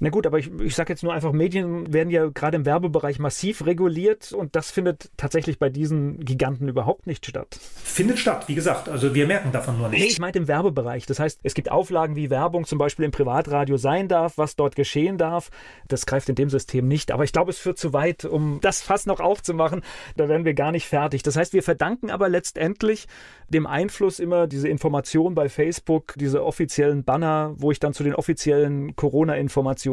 [0.03, 3.21] Na gut, aber ich, ich sage jetzt nur einfach, Medien werden ja gerade im Werbebereich
[3.21, 7.57] massiv reguliert und das findet tatsächlich bei diesen Giganten überhaupt nicht statt.
[7.85, 8.89] Findet statt, wie gesagt.
[8.89, 10.05] Also wir merken davon nur nichts.
[10.05, 11.07] Nee, ich meinte im Werbebereich.
[11.07, 14.75] Das heißt, es gibt Auflagen, wie Werbung zum Beispiel im Privatradio sein darf, was dort
[14.75, 15.51] geschehen darf.
[15.87, 17.13] Das greift in dem System nicht.
[17.13, 19.83] Aber ich glaube, es führt zu weit, um das fast noch aufzumachen.
[20.17, 21.23] Da werden wir gar nicht fertig.
[21.23, 23.07] Das heißt, wir verdanken aber letztendlich
[23.49, 28.17] dem Einfluss immer diese Information bei Facebook, diese offiziellen Banner, wo ich dann zu den
[28.17, 29.92] offiziellen Corona-Informationen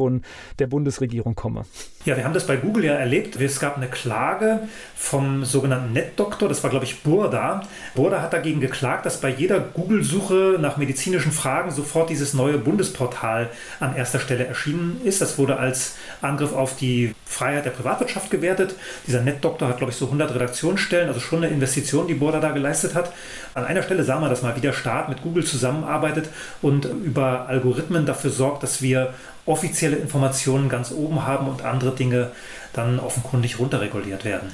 [0.59, 1.65] der Bundesregierung komme.
[2.05, 3.39] Ja, wir haben das bei Google ja erlebt.
[3.39, 4.61] Es gab eine Klage
[4.95, 7.63] vom sogenannten NetDoktor, das war glaube ich Burda.
[7.95, 13.49] Burda hat dagegen geklagt, dass bei jeder Google-Suche nach medizinischen Fragen sofort dieses neue Bundesportal
[13.79, 15.21] an erster Stelle erschienen ist.
[15.21, 18.75] Das wurde als Angriff auf die Freiheit der Privatwirtschaft gewertet.
[19.05, 22.51] Dieser NetDoktor hat glaube ich so 100 Redaktionsstellen, also schon eine Investition, die Burda da
[22.51, 23.13] geleistet hat.
[23.53, 26.29] An einer Stelle sah man, dass mal wieder Staat mit Google zusammenarbeitet
[26.61, 29.13] und über Algorithmen dafür sorgt, dass wir
[29.45, 32.31] offizielle Informationen ganz oben haben und andere Dinge
[32.73, 34.51] dann offenkundig runterreguliert werden.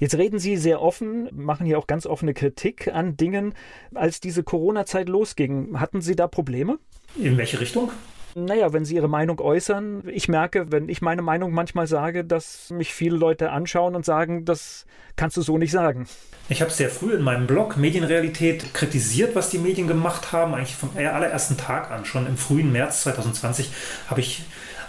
[0.00, 3.54] Jetzt reden Sie sehr offen, machen hier auch ganz offene Kritik an Dingen.
[3.94, 6.78] Als diese Corona-Zeit losging, hatten Sie da Probleme?
[7.16, 7.90] In welche Richtung?
[8.34, 12.70] Naja, wenn Sie Ihre Meinung äußern, ich merke, wenn ich meine Meinung manchmal sage, dass
[12.70, 16.06] mich viele Leute anschauen und sagen, das kannst du so nicht sagen.
[16.48, 20.74] Ich habe sehr früh in meinem Blog Medienrealität kritisiert, was die Medien gemacht haben, eigentlich
[20.74, 22.04] vom allerersten Tag an.
[22.04, 23.70] Schon im frühen März 2020
[24.08, 24.44] habe ich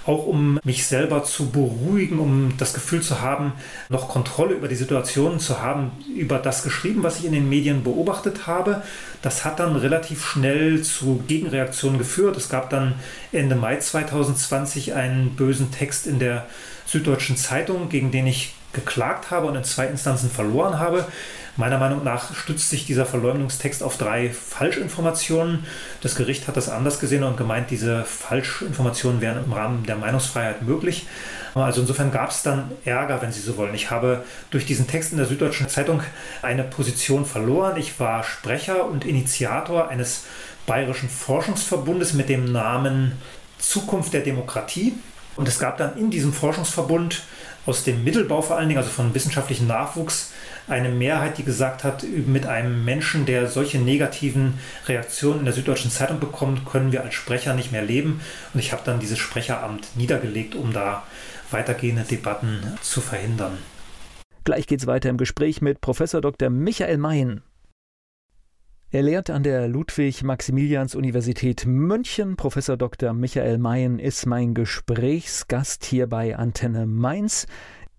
[0.05, 3.53] auch um mich selber zu beruhigen, um das Gefühl zu haben,
[3.89, 7.83] noch Kontrolle über die Situation zu haben, über das geschrieben, was ich in den Medien
[7.83, 8.83] beobachtet habe.
[9.25, 12.37] Das hat dann relativ schnell zu Gegenreaktionen geführt.
[12.37, 12.93] Es gab dann
[13.31, 16.45] Ende Mai 2020 einen bösen Text in der
[16.85, 21.07] Süddeutschen Zeitung, gegen den ich geklagt habe und in zwei Instanzen verloren habe.
[21.57, 25.65] Meiner Meinung nach stützt sich dieser Verleumdungstext auf drei Falschinformationen.
[26.01, 30.63] Das Gericht hat das anders gesehen und gemeint, diese Falschinformationen wären im Rahmen der Meinungsfreiheit
[30.63, 31.07] möglich.
[31.53, 33.73] Also insofern gab es dann Ärger, wenn Sie so wollen.
[33.73, 36.03] Ich habe durch diesen Text in der Süddeutschen Zeitung
[36.41, 37.77] eine Position verloren.
[37.77, 40.25] Ich war Sprecher und Initiator eines
[40.65, 43.13] bayerischen Forschungsverbundes mit dem Namen
[43.59, 44.93] Zukunft der Demokratie.
[45.37, 47.23] Und es gab dann in diesem Forschungsverbund
[47.65, 50.31] aus dem Mittelbau vor allen Dingen, also von wissenschaftlichem Nachwuchs,
[50.67, 55.91] eine Mehrheit, die gesagt hat, mit einem Menschen, der solche negativen Reaktionen in der Süddeutschen
[55.91, 58.21] Zeitung bekommt, können wir als Sprecher nicht mehr leben.
[58.53, 61.03] Und ich habe dann dieses Sprecheramt niedergelegt, um da
[61.51, 63.57] weitergehende Debatten zu verhindern.
[64.43, 66.49] Gleich geht's weiter im Gespräch mit Professor Dr.
[66.49, 67.41] Michael Mayen.
[68.95, 72.37] Er lehrt an der Ludwig-Maximilians-Universität München.
[72.37, 73.11] Professor Dr.
[73.11, 77.45] Michael Mayen ist mein Gesprächsgast hier bei Antenne Mainz.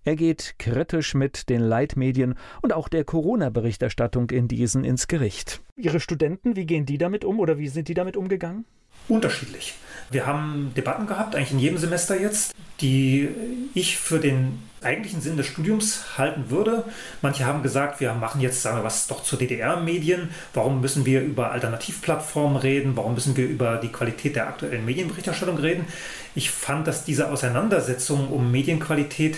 [0.05, 5.61] Er geht kritisch mit den Leitmedien und auch der Corona-Berichterstattung in diesen ins Gericht.
[5.76, 8.64] Ihre Studenten, wie gehen die damit um oder wie sind die damit umgegangen?
[9.07, 9.74] Unterschiedlich.
[10.11, 13.28] Wir haben Debatten gehabt, eigentlich in jedem Semester jetzt, die
[13.74, 16.84] ich für den eigentlichen Sinn des Studiums halten würde.
[17.20, 20.30] Manche haben gesagt, wir machen jetzt, sagen wir was, doch zu DDR-Medien.
[20.55, 22.97] Warum müssen wir über Alternativplattformen reden?
[22.97, 25.84] Warum müssen wir über die Qualität der aktuellen Medienberichterstattung reden?
[26.34, 29.37] Ich fand, dass diese Auseinandersetzung um Medienqualität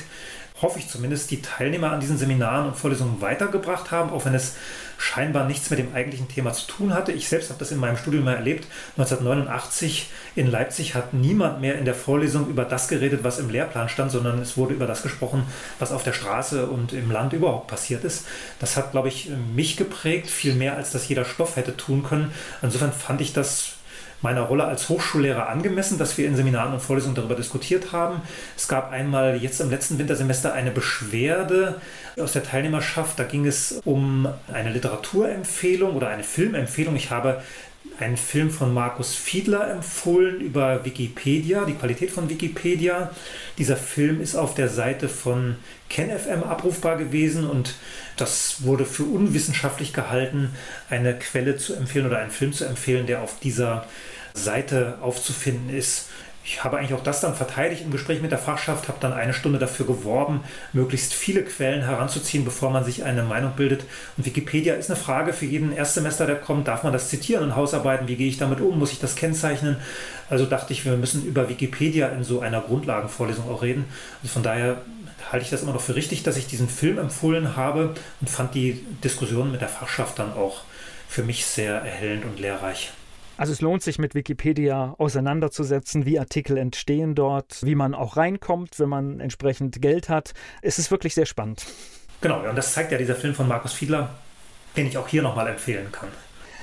[0.60, 4.56] hoffe ich zumindest, die Teilnehmer an diesen Seminaren und Vorlesungen weitergebracht haben, auch wenn es
[4.98, 7.12] scheinbar nichts mit dem eigentlichen Thema zu tun hatte.
[7.12, 8.66] Ich selbst habe das in meinem Studium mal erlebt.
[8.96, 13.88] 1989 in Leipzig hat niemand mehr in der Vorlesung über das geredet, was im Lehrplan
[13.88, 15.46] stand, sondern es wurde über das gesprochen,
[15.78, 18.26] was auf der Straße und im Land überhaupt passiert ist.
[18.58, 22.32] Das hat, glaube ich, mich geprägt, viel mehr als das jeder Stoff hätte tun können.
[22.60, 23.77] Insofern fand ich das
[24.20, 28.22] meiner Rolle als Hochschullehrer angemessen, dass wir in Seminaren und Vorlesungen darüber diskutiert haben.
[28.56, 31.80] Es gab einmal jetzt im letzten Wintersemester eine Beschwerde
[32.18, 33.18] aus der Teilnehmerschaft.
[33.18, 36.96] Da ging es um eine Literaturempfehlung oder eine Filmempfehlung.
[36.96, 37.42] Ich habe
[38.00, 43.10] einen Film von Markus Fiedler empfohlen über Wikipedia, die Qualität von Wikipedia.
[43.56, 45.56] Dieser Film ist auf der Seite von
[45.88, 47.74] KenFM abrufbar gewesen und
[48.16, 50.54] das wurde für unwissenschaftlich gehalten,
[50.90, 53.86] eine Quelle zu empfehlen oder einen Film zu empfehlen, der auf dieser
[54.34, 56.08] Seite aufzufinden ist.
[56.50, 59.34] Ich habe eigentlich auch das dann verteidigt im Gespräch mit der Fachschaft, habe dann eine
[59.34, 60.40] Stunde dafür geworben,
[60.72, 63.84] möglichst viele Quellen heranzuziehen, bevor man sich eine Meinung bildet.
[64.16, 66.66] Und Wikipedia ist eine Frage für jeden Erstsemester, der kommt.
[66.66, 68.08] Darf man das zitieren in Hausarbeiten?
[68.08, 68.78] Wie gehe ich damit um?
[68.78, 69.76] Muss ich das kennzeichnen?
[70.30, 73.84] Also dachte ich, wir müssen über Wikipedia in so einer Grundlagenvorlesung auch reden.
[74.22, 74.78] Also von daher
[75.30, 78.54] halte ich das immer noch für richtig, dass ich diesen Film empfohlen habe und fand
[78.54, 80.62] die Diskussion mit der Fachschaft dann auch
[81.08, 82.92] für mich sehr erhellend und lehrreich.
[83.36, 88.80] Also es lohnt sich mit Wikipedia auseinanderzusetzen, wie Artikel entstehen dort, wie man auch reinkommt,
[88.80, 90.32] wenn man entsprechend Geld hat.
[90.60, 91.64] Es ist wirklich sehr spannend.
[92.20, 94.10] Genau, und das zeigt ja dieser Film von Markus Fiedler,
[94.76, 96.08] den ich auch hier nochmal empfehlen kann.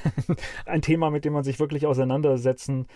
[0.66, 2.88] Ein Thema, mit dem man sich wirklich auseinandersetzen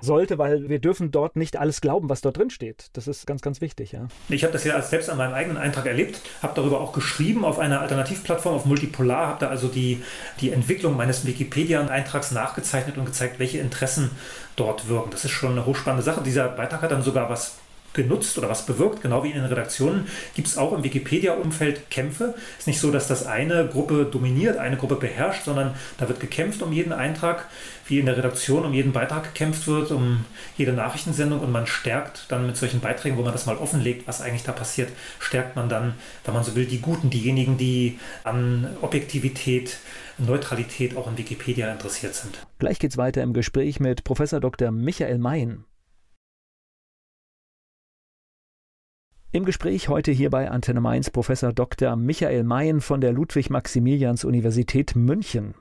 [0.00, 2.86] sollte, weil wir dürfen dort nicht alles glauben, was dort drin steht.
[2.94, 3.92] Das ist ganz, ganz wichtig.
[3.92, 4.08] Ja.
[4.28, 7.58] Ich habe das ja selbst an meinem eigenen Eintrag erlebt, habe darüber auch geschrieben auf
[7.58, 10.02] einer Alternativplattform auf Multipolar, habe da also die,
[10.40, 14.10] die Entwicklung meines Wikipedia-Eintrags nachgezeichnet und gezeigt, welche Interessen
[14.56, 15.10] dort wirken.
[15.10, 16.22] Das ist schon eine hochspannende Sache.
[16.22, 17.56] Dieser Beitrag hat dann sogar was
[17.92, 22.34] genutzt oder was bewirkt, genau wie in den Redaktionen, gibt es auch im Wikipedia-Umfeld Kämpfe.
[22.54, 26.20] Es ist nicht so, dass das eine Gruppe dominiert, eine Gruppe beherrscht, sondern da wird
[26.20, 27.48] gekämpft um jeden Eintrag,
[27.86, 30.24] wie in der Redaktion um jeden Beitrag gekämpft wird, um
[30.56, 34.20] jede Nachrichtensendung und man stärkt dann mit solchen Beiträgen, wo man das mal offenlegt, was
[34.20, 38.68] eigentlich da passiert, stärkt man dann, wenn man so will, die Guten, diejenigen, die an
[38.80, 39.78] Objektivität,
[40.18, 42.38] Neutralität auch in Wikipedia interessiert sind.
[42.58, 44.70] Gleich geht's weiter im Gespräch mit Professor Dr.
[44.70, 45.64] Michael Mayen.
[49.32, 51.94] Im Gespräch heute hier bei Antenne Mainz Professor Dr.
[51.94, 55.54] Michael Mayen von der Ludwig-Maximilians-Universität München.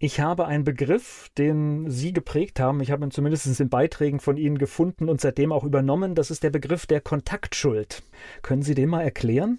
[0.00, 2.80] Ich habe einen Begriff, den Sie geprägt haben.
[2.80, 6.16] Ich habe ihn zumindest in Beiträgen von Ihnen gefunden und seitdem auch übernommen.
[6.16, 8.02] Das ist der Begriff der Kontaktschuld.
[8.42, 9.58] Können Sie den mal erklären?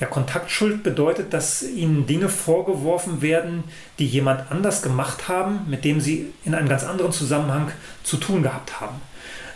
[0.00, 3.62] Ja, Kontaktschuld bedeutet, dass Ihnen Dinge vorgeworfen werden,
[4.00, 7.70] die jemand anders gemacht haben, mit dem Sie in einem ganz anderen Zusammenhang
[8.02, 8.96] zu tun gehabt haben.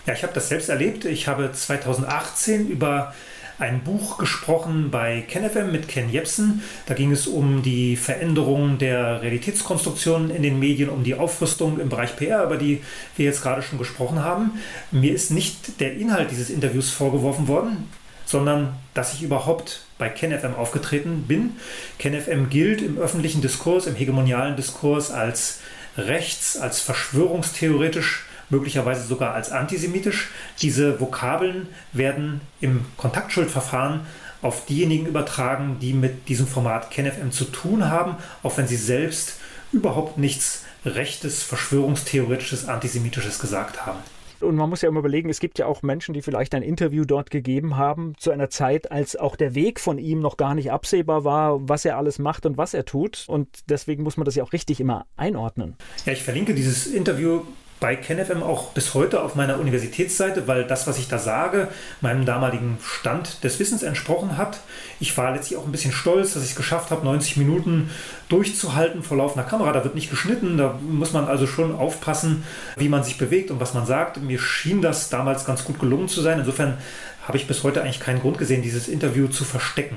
[0.07, 1.04] Ja, ich habe das selbst erlebt.
[1.04, 3.12] Ich habe 2018 über
[3.59, 6.62] ein Buch gesprochen bei KenFM mit Ken Jepsen.
[6.86, 11.88] Da ging es um die Veränderung der Realitätskonstruktion in den Medien, um die Aufrüstung im
[11.88, 12.82] Bereich PR, über die
[13.16, 14.61] wir jetzt gerade schon gesprochen haben.
[14.92, 17.90] Mir ist nicht der Inhalt dieses Interviews vorgeworfen worden,
[18.26, 21.57] sondern dass ich überhaupt bei KenFM aufgetreten bin.
[21.98, 25.61] KenFM gilt im öffentlichen Diskurs, im hegemonialen Diskurs als
[25.96, 30.30] rechts, als verschwörungstheoretisch möglicherweise sogar als antisemitisch.
[30.61, 34.01] Diese Vokabeln werden im Kontaktschuldverfahren
[34.42, 39.38] auf diejenigen übertragen, die mit diesem Format KenFM zu tun haben, auch wenn sie selbst
[39.72, 43.99] überhaupt nichts rechtes, verschwörungstheoretisches, antisemitisches gesagt haben.
[44.40, 47.05] Und man muss ja immer überlegen, es gibt ja auch Menschen, die vielleicht ein Interview
[47.05, 50.70] dort gegeben haben, zu einer Zeit, als auch der Weg von ihm noch gar nicht
[50.70, 53.24] absehbar war, was er alles macht und was er tut.
[53.28, 55.76] Und deswegen muss man das ja auch richtig immer einordnen.
[56.05, 57.42] Ja, ich verlinke dieses Interview
[57.78, 61.68] bei KenFM auch bis heute auf meiner Universitätsseite, weil das, was ich da sage,
[62.00, 64.60] meinem damaligen Stand des Wissens entsprochen hat.
[64.98, 67.90] Ich war letztlich auch ein bisschen stolz, dass ich es geschafft habe, 90 Minuten
[68.28, 69.72] durchzuhalten vor laufender Kamera.
[69.72, 72.44] Da wird nicht geschnitten, da muss man also schon aufpassen,
[72.76, 74.22] wie man sich bewegt und was man sagt.
[74.22, 76.38] Mir schien das damals ganz gut gelungen zu sein.
[76.38, 76.78] Insofern
[77.26, 79.96] habe ich bis heute eigentlich keinen Grund gesehen, dieses Interview zu verstecken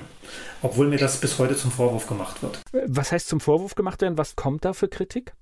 [0.62, 2.60] obwohl mir das bis heute zum Vorwurf gemacht wird.
[2.88, 4.18] Was heißt zum Vorwurf gemacht werden?
[4.18, 5.34] Was kommt da für Kritik?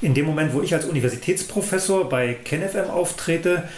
[0.00, 3.68] In dem Moment, wo ich als Universitätsprofessor bei KenFM auftrete,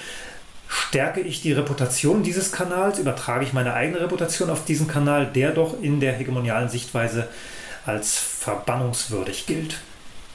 [0.68, 5.53] stärke ich die Reputation dieses Kanals, übertrage ich meine eigene Reputation auf diesen Kanal, der
[5.53, 7.28] doch in der hegemonialen Sichtweise
[7.86, 9.80] als verbannungswürdig gilt.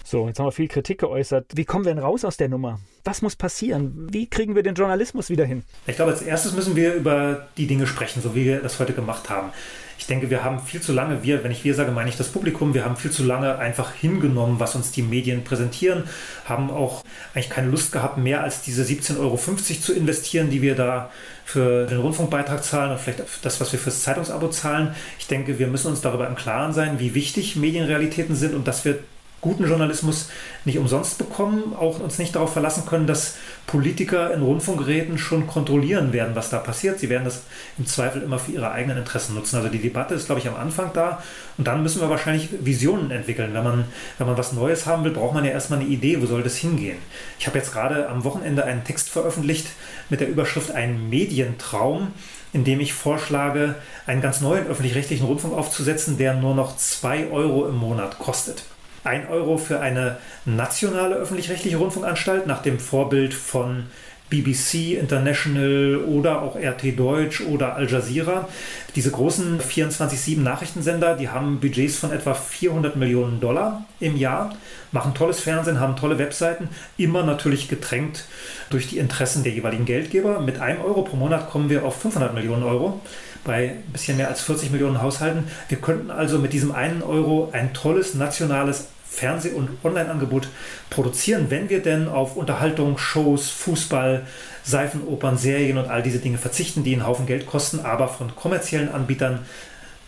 [0.03, 1.45] So, jetzt haben wir viel Kritik geäußert.
[1.55, 2.79] Wie kommen wir denn raus aus der Nummer?
[3.03, 4.07] Was muss passieren?
[4.11, 5.63] Wie kriegen wir den Journalismus wieder hin?
[5.87, 8.93] Ich glaube, als erstes müssen wir über die Dinge sprechen, so wie wir das heute
[8.93, 9.51] gemacht haben
[9.97, 12.29] ich denke, wir haben viel zu lange, wir, wenn ich wir sage, meine ich das
[12.29, 16.03] Publikum, wir haben viel zu lange einfach hingenommen, was uns die Medien präsentieren,
[16.45, 20.75] haben auch eigentlich keine Lust gehabt, mehr als diese 17,50 Euro zu investieren, die wir
[20.75, 21.09] da
[21.45, 24.95] für den Rundfunkbeitrag zahlen und vielleicht das, was wir fürs Zeitungsabo zahlen.
[25.19, 28.85] Ich denke, wir müssen uns darüber im Klaren sein, wie wichtig Medienrealitäten sind und dass
[28.85, 28.99] wir
[29.43, 30.29] guten Journalismus
[30.65, 33.35] nicht umsonst bekommen, auch uns nicht darauf verlassen können, dass
[33.67, 36.99] Politiker in Rundfunkgeräten schon kontrollieren werden, was da passiert.
[36.99, 37.43] Sie werden das
[37.77, 39.57] im Zweifel immer für ihre eigenen Interessen nutzen.
[39.57, 41.21] Also die Debatte ist, glaube ich, am Anfang da
[41.57, 43.53] und dann müssen wir wahrscheinlich Visionen entwickeln.
[43.53, 43.85] Wenn man,
[44.17, 46.57] wenn man was Neues haben will, braucht man ja erstmal eine Idee, wo soll das
[46.57, 46.97] hingehen.
[47.37, 49.67] Ich habe jetzt gerade am Wochenende einen Text veröffentlicht
[50.09, 52.13] mit der Überschrift Ein Medientraum
[52.53, 53.75] in dem ich vorschlage,
[54.05, 58.63] einen ganz neuen öffentlich-rechtlichen Rundfunk aufzusetzen, der nur noch 2 Euro im Monat kostet.
[59.03, 63.85] 1 Euro für eine nationale öffentlich-rechtliche Rundfunkanstalt nach dem Vorbild von
[64.33, 68.47] BBC International oder auch RT Deutsch oder Al Jazeera.
[68.95, 74.55] Diese großen 24-7 Nachrichtensender, die haben Budgets von etwa 400 Millionen Dollar im Jahr,
[74.91, 78.25] machen tolles Fernsehen, haben tolle Webseiten, immer natürlich getränkt
[78.71, 80.39] durch die Interessen der jeweiligen Geldgeber.
[80.39, 83.01] Mit einem Euro pro Monat kommen wir auf 500 Millionen Euro
[83.43, 85.43] bei ein bisschen mehr als 40 Millionen Haushalten.
[85.67, 90.47] Wir könnten also mit diesem einen Euro ein tolles nationales Fernseh- und Online-Angebot
[90.89, 94.25] produzieren, wenn wir denn auf Unterhaltung, Shows, Fußball,
[94.63, 98.91] Seifenopern, Serien und all diese Dinge verzichten, die einen Haufen Geld kosten, aber von kommerziellen
[98.91, 99.39] Anbietern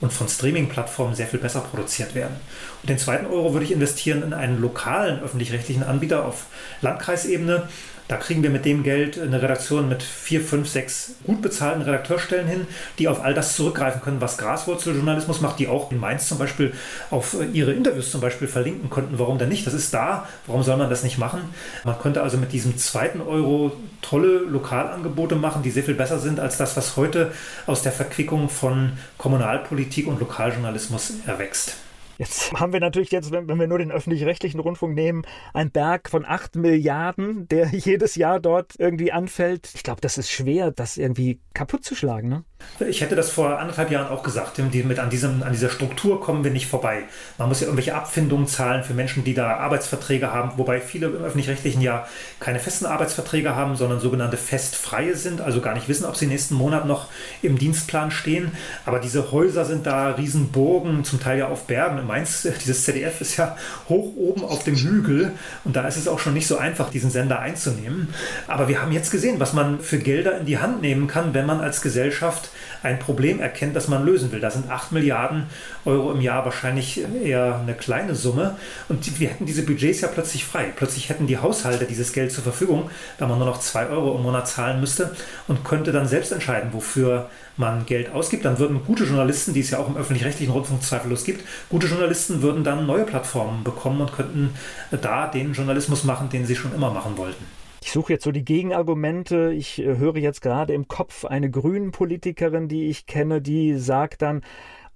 [0.01, 2.35] und von Streaming-Plattformen sehr viel besser produziert werden.
[2.81, 6.45] Und den zweiten Euro würde ich investieren in einen lokalen öffentlich-rechtlichen Anbieter auf
[6.81, 7.67] Landkreisebene,
[8.07, 12.47] da kriegen wir mit dem Geld eine Redaktion mit vier, fünf, sechs gut bezahlten Redakteurstellen
[12.47, 12.67] hin,
[12.99, 16.73] die auf all das zurückgreifen können, was Graswurzeljournalismus macht, die auch in Mainz zum Beispiel
[17.09, 19.17] auf ihre Interviews zum Beispiel verlinken könnten.
[19.17, 19.65] Warum denn nicht?
[19.65, 20.27] Das ist da.
[20.45, 21.41] Warum soll man das nicht machen?
[21.83, 26.39] Man könnte also mit diesem zweiten Euro tolle Lokalangebote machen, die sehr viel besser sind
[26.39, 27.31] als das, was heute
[27.65, 31.77] aus der Verquickung von Kommunalpolitik und Lokaljournalismus erwächst.
[32.17, 36.25] Jetzt haben wir natürlich jetzt, wenn, wir nur den öffentlich-rechtlichen Rundfunk nehmen, einen Berg von
[36.25, 39.69] 8 Milliarden, der jedes Jahr dort irgendwie anfällt.
[39.73, 42.29] Ich glaube, das ist schwer, das irgendwie kaputt zu schlagen.
[42.29, 42.43] Ne?
[42.87, 44.57] Ich hätte das vor anderthalb Jahren auch gesagt.
[44.57, 47.03] Mit an, diesem, an dieser Struktur kommen wir nicht vorbei.
[47.37, 51.23] Man muss ja irgendwelche Abfindungen zahlen für Menschen, die da Arbeitsverträge haben, wobei viele im
[51.23, 52.07] öffentlich-rechtlichen Jahr
[52.39, 56.55] keine festen Arbeitsverträge haben, sondern sogenannte festfreie sind, also gar nicht wissen, ob sie nächsten
[56.55, 57.07] Monat noch
[57.41, 58.51] im Dienstplan stehen.
[58.85, 62.04] Aber diese Häuser sind da Riesenburgen, zum Teil ja auf Bergen.
[62.05, 63.57] In Mainz, dieses ZDF ist ja
[63.89, 65.31] hoch oben auf dem Hügel
[65.63, 68.13] und da ist es auch schon nicht so einfach, diesen Sender einzunehmen.
[68.47, 71.47] Aber wir haben jetzt gesehen, was man für Gelder in die Hand nehmen kann, wenn
[71.47, 72.49] man als Gesellschaft
[72.85, 74.39] ein Problem erkennt, das man lösen will.
[74.39, 75.47] Da sind 8 Milliarden
[75.83, 78.55] Euro im Jahr wahrscheinlich eher eine kleine Summe.
[78.87, 80.71] Und wir hätten diese Budgets ja plötzlich frei.
[80.75, 84.23] Plötzlich hätten die Haushalte dieses Geld zur Verfügung, da man nur noch 2 Euro im
[84.23, 85.15] Monat zahlen müsste
[85.47, 88.45] und könnte dann selbst entscheiden, wofür man Geld ausgibt.
[88.45, 92.41] Dann würden gute Journalisten, die es ja auch im öffentlich-rechtlichen Rundfunk zweifellos gibt, gute Journalisten
[92.41, 94.53] würden dann neue Plattformen bekommen und könnten
[95.01, 97.45] da den Journalismus machen, den sie schon immer machen wollten.
[97.85, 99.53] Ich suche jetzt so die Gegenargumente.
[99.53, 104.23] Ich äh, höre jetzt gerade im Kopf eine grünen Politikerin, die ich kenne, die sagt
[104.23, 104.41] dann,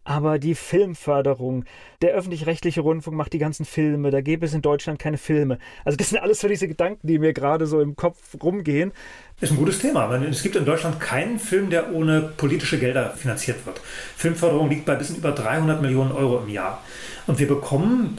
[0.04, 1.66] aber die Filmförderung,
[2.02, 5.60] der öffentlich-rechtliche Rundfunk macht die ganzen Filme, da gäbe es in Deutschland keine Filme.
[5.86, 8.92] Also das sind alles so diese Gedanken, die mir gerade so im Kopf rumgehen.
[9.40, 10.12] Ist ein gutes Thema.
[10.24, 13.80] Es gibt in Deutschland keinen Film, der ohne politische Gelder finanziert wird.
[14.18, 16.84] Filmförderung liegt bei bis über 300 Millionen Euro im Jahr.
[17.28, 18.18] Und wir bekommen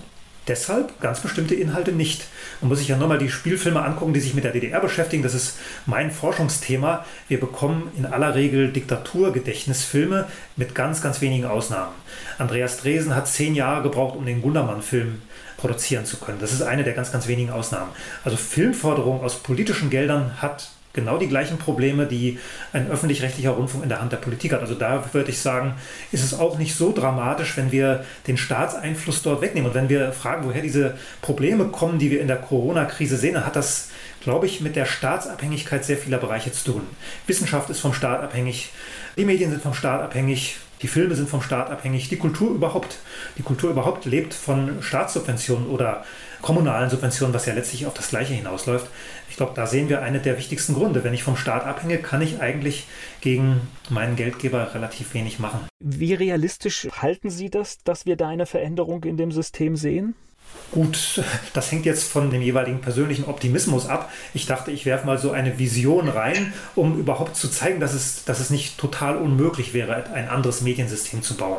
[0.51, 2.27] deshalb ganz bestimmte Inhalte nicht.
[2.61, 5.23] Man muss sich ja nur mal die Spielfilme angucken, die sich mit der DDR beschäftigen.
[5.23, 7.07] Das ist mein Forschungsthema.
[7.29, 10.27] Wir bekommen in aller Regel Diktaturgedächtnisfilme
[10.57, 11.95] mit ganz, ganz wenigen Ausnahmen.
[12.39, 15.23] Andreas Dresen hat zehn Jahre gebraucht, um den Gundermann-Film
[15.57, 16.39] produzieren zu können.
[16.41, 17.93] Das ist eine der ganz, ganz wenigen Ausnahmen.
[18.25, 22.39] Also Filmförderung aus politischen Geldern hat genau die gleichen Probleme, die
[22.73, 24.61] ein öffentlich-rechtlicher Rundfunk in der Hand der Politik hat.
[24.61, 25.75] Also da würde ich sagen,
[26.13, 29.69] ist es auch nicht so dramatisch, wenn wir den Staatseinfluss dort wegnehmen.
[29.69, 33.47] Und wenn wir fragen, woher diese Probleme kommen, die wir in der Corona-Krise sehen, dann
[33.47, 33.91] hat das,
[34.23, 36.83] glaube ich, mit der Staatsabhängigkeit sehr vieler Bereiche zu tun.
[37.27, 38.71] Wissenschaft ist vom Staat abhängig,
[39.17, 42.99] die Medien sind vom Staat abhängig, die Filme sind vom Staat abhängig, die Kultur überhaupt.
[43.37, 46.05] Die Kultur überhaupt lebt von Staatssubventionen oder
[46.41, 48.89] kommunalen Subventionen, was ja letztlich auf das Gleiche hinausläuft.
[49.29, 51.05] Ich glaube, da sehen wir einen der wichtigsten Gründe.
[51.05, 52.87] Wenn ich vom Staat abhänge, kann ich eigentlich
[53.21, 53.61] gegen
[53.91, 55.61] meinen Geldgeber relativ wenig machen.
[55.81, 60.15] Wie realistisch halten Sie das, dass wir da eine Veränderung in dem System sehen?
[60.73, 61.21] Gut,
[61.53, 64.13] das hängt jetzt von dem jeweiligen persönlichen Optimismus ab.
[64.35, 68.25] Ich dachte, ich werfe mal so eine Vision rein, um überhaupt zu zeigen, dass es,
[68.25, 71.59] dass es nicht total unmöglich wäre, ein anderes Mediensystem zu bauen.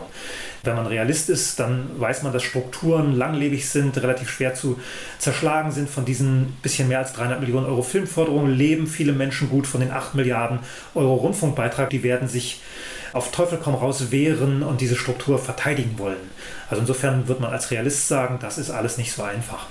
[0.63, 4.79] Wenn man Realist ist, dann weiß man, dass Strukturen langlebig sind, relativ schwer zu
[5.19, 5.89] zerschlagen sind.
[5.89, 9.91] Von diesen bisschen mehr als 300 Millionen Euro Filmförderung leben viele Menschen gut von den
[9.91, 10.59] 8 Milliarden
[10.95, 11.89] Euro Rundfunkbeitrag.
[11.89, 12.61] Die werden sich
[13.13, 16.29] auf Teufel komm raus wehren und diese Struktur verteidigen wollen.
[16.71, 19.67] Also insofern wird man als Realist sagen, das ist alles nicht so einfach.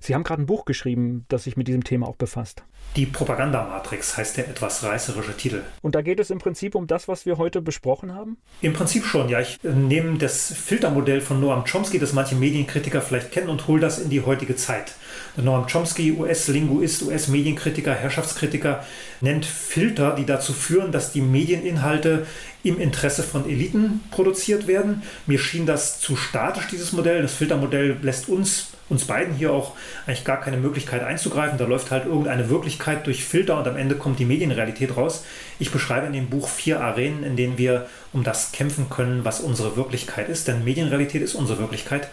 [0.00, 2.62] Sie haben gerade ein Buch geschrieben, das sich mit diesem Thema auch befasst.
[2.96, 5.62] Die Propagandamatrix heißt der etwas reißerische Titel.
[5.82, 8.38] Und da geht es im Prinzip um das, was wir heute besprochen haben?
[8.62, 9.40] Im Prinzip schon, ja.
[9.40, 13.98] Ich nehme das Filtermodell von Noam Chomsky, das manche Medienkritiker vielleicht kennen, und hole das
[13.98, 14.94] in die heutige Zeit.
[15.36, 18.84] Noam Chomsky, US-Linguist, US-Medienkritiker, Herrschaftskritiker,
[19.20, 22.26] nennt Filter, die dazu führen, dass die Medieninhalte
[22.64, 25.02] im Interesse von Eliten produziert werden.
[25.26, 27.22] Mir schien das zu statisch, dieses Modell.
[27.22, 29.74] Das Filtermodell lässt uns uns beiden hier auch
[30.06, 31.58] eigentlich gar keine Möglichkeit einzugreifen.
[31.58, 35.24] Da läuft halt irgendeine Wirklichkeit durch Filter und am Ende kommt die Medienrealität raus.
[35.58, 39.40] Ich beschreibe in dem Buch vier Arenen, in denen wir um das kämpfen können, was
[39.40, 40.48] unsere Wirklichkeit ist.
[40.48, 42.08] Denn Medienrealität ist unsere Wirklichkeit.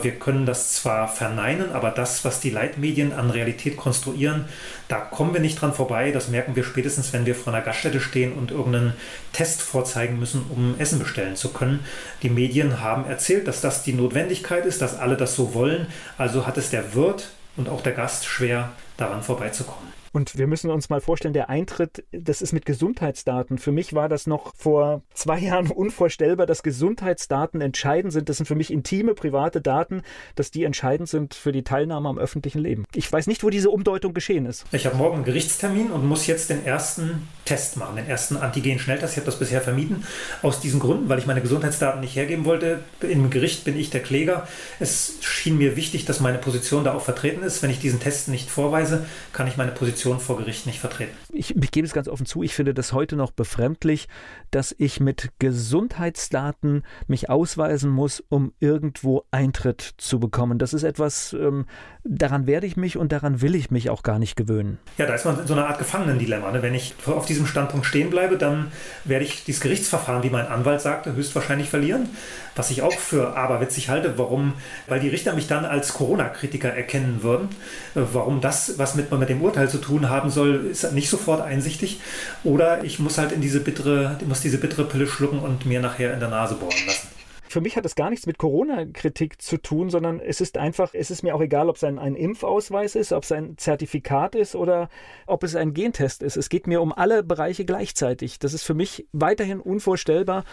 [0.00, 4.44] Wir können das zwar verneinen, aber das, was die Leitmedien an Realität konstruieren,
[4.88, 6.12] da kommen wir nicht dran vorbei.
[6.12, 8.94] Das merken wir spätestens, wenn wir vor einer Gaststätte stehen und irgendeinen
[9.32, 11.80] Test vorzeigen müssen, um Essen bestellen zu können.
[12.22, 15.86] Die Medien haben erzählt, dass das die Notwendigkeit ist, dass alle das so wollen.
[16.16, 19.97] Also hat es der Wirt und auch der Gast schwer, daran vorbeizukommen.
[20.12, 23.58] Und wir müssen uns mal vorstellen, der Eintritt, das ist mit Gesundheitsdaten.
[23.58, 28.28] Für mich war das noch vor zwei Jahren unvorstellbar, dass Gesundheitsdaten entscheidend sind.
[28.28, 30.02] Das sind für mich intime, private Daten,
[30.34, 32.84] dass die entscheidend sind für die Teilnahme am öffentlichen Leben.
[32.94, 34.64] Ich weiß nicht, wo diese Umdeutung geschehen ist.
[34.72, 39.14] Ich habe morgen einen Gerichtstermin und muss jetzt den ersten Test machen, den ersten Antigen-Schnelltest.
[39.14, 40.04] Ich habe das bisher vermieden,
[40.42, 42.80] aus diesen Gründen, weil ich meine Gesundheitsdaten nicht hergeben wollte.
[43.00, 44.46] Im Gericht bin ich der Kläger.
[44.80, 47.62] Es schien mir wichtig, dass meine Position da auch vertreten ist.
[47.62, 51.16] Wenn ich diesen Test nicht vorweise, kann ich meine Position Position vor Gericht nicht vertreten.
[51.32, 54.08] Ich, ich gebe es ganz offen zu, ich finde das heute noch befremdlich,
[54.50, 60.58] dass ich mit Gesundheitsdaten mich ausweisen muss, um irgendwo Eintritt zu bekommen.
[60.58, 61.66] Das ist etwas, ähm,
[62.04, 64.78] daran werde ich mich und daran will ich mich auch gar nicht gewöhnen.
[64.96, 66.50] Ja, da ist man in so einer Art Gefangenendilemma.
[66.50, 66.62] Ne?
[66.62, 68.72] Wenn ich auf diesem Standpunkt stehen bleibe, dann
[69.04, 72.08] werde ich dieses Gerichtsverfahren, wie mein Anwalt sagte, höchstwahrscheinlich verlieren.
[72.56, 74.18] Was ich auch für aberwitzig halte.
[74.18, 74.54] Warum?
[74.88, 77.50] Weil die Richter mich dann als Corona-Kritiker erkennen würden.
[77.94, 81.40] Äh, warum das, was mit, mit dem Urteil zu tun haben soll, ist nicht sofort
[81.40, 82.00] einsichtig.
[82.44, 86.14] Oder ich muss halt in diese bittere, muss diese bittere Pille schlucken und mir nachher
[86.14, 87.08] in der Nase bohren lassen.
[87.50, 91.10] Für mich hat es gar nichts mit Corona-Kritik zu tun, sondern es ist einfach, es
[91.10, 94.54] ist mir auch egal, ob es ein, ein Impfausweis ist, ob es ein Zertifikat ist
[94.54, 94.90] oder
[95.26, 96.36] ob es ein Gentest ist.
[96.36, 98.38] Es geht mir um alle Bereiche gleichzeitig.
[98.38, 100.44] Das ist für mich weiterhin unvorstellbar.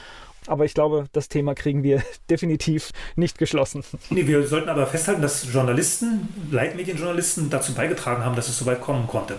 [0.48, 3.84] Aber ich glaube, das Thema kriegen wir definitiv nicht geschlossen.
[4.10, 8.80] Nee, wir sollten aber festhalten, dass Journalisten, Leitmedienjournalisten dazu beigetragen haben, dass es so weit
[8.80, 9.38] kommen konnte.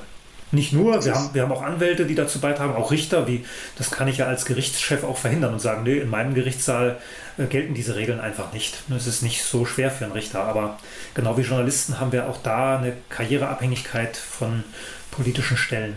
[0.56, 3.44] Nicht nur, wir haben, wir haben auch Anwälte, die dazu beitragen, auch Richter, wie
[3.76, 6.98] das kann ich ja als Gerichtschef auch verhindern und sagen, nee, in meinem Gerichtssaal
[7.36, 8.78] äh, gelten diese Regeln einfach nicht.
[8.88, 10.78] Es ist nicht so schwer für einen Richter, aber
[11.12, 14.64] genau wie Journalisten haben wir auch da eine Karriereabhängigkeit von
[15.10, 15.94] politischen Stellen.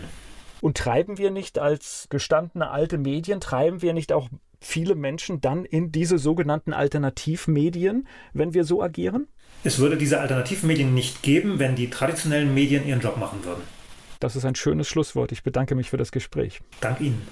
[0.59, 4.27] Und treiben wir nicht als gestandene alte Medien, treiben wir nicht auch
[4.59, 9.29] viele Menschen dann in diese sogenannten Alternativmedien, wenn wir so agieren?
[9.63, 13.78] Es würde diese Alternativmedien nicht geben, wenn die traditionellen Medien ihren Job machen würden.
[14.19, 15.31] Das ist ein schönes Schlusswort.
[15.31, 16.61] Ich bedanke mich für das Gespräch.
[16.81, 17.25] Dank Ihnen.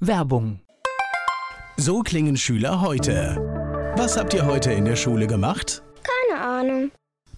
[0.00, 0.60] Werbung.
[1.76, 3.36] So klingen Schüler heute.
[3.96, 5.82] Was habt ihr heute in der Schule gemacht?
[6.04, 6.92] Keine Ahnung.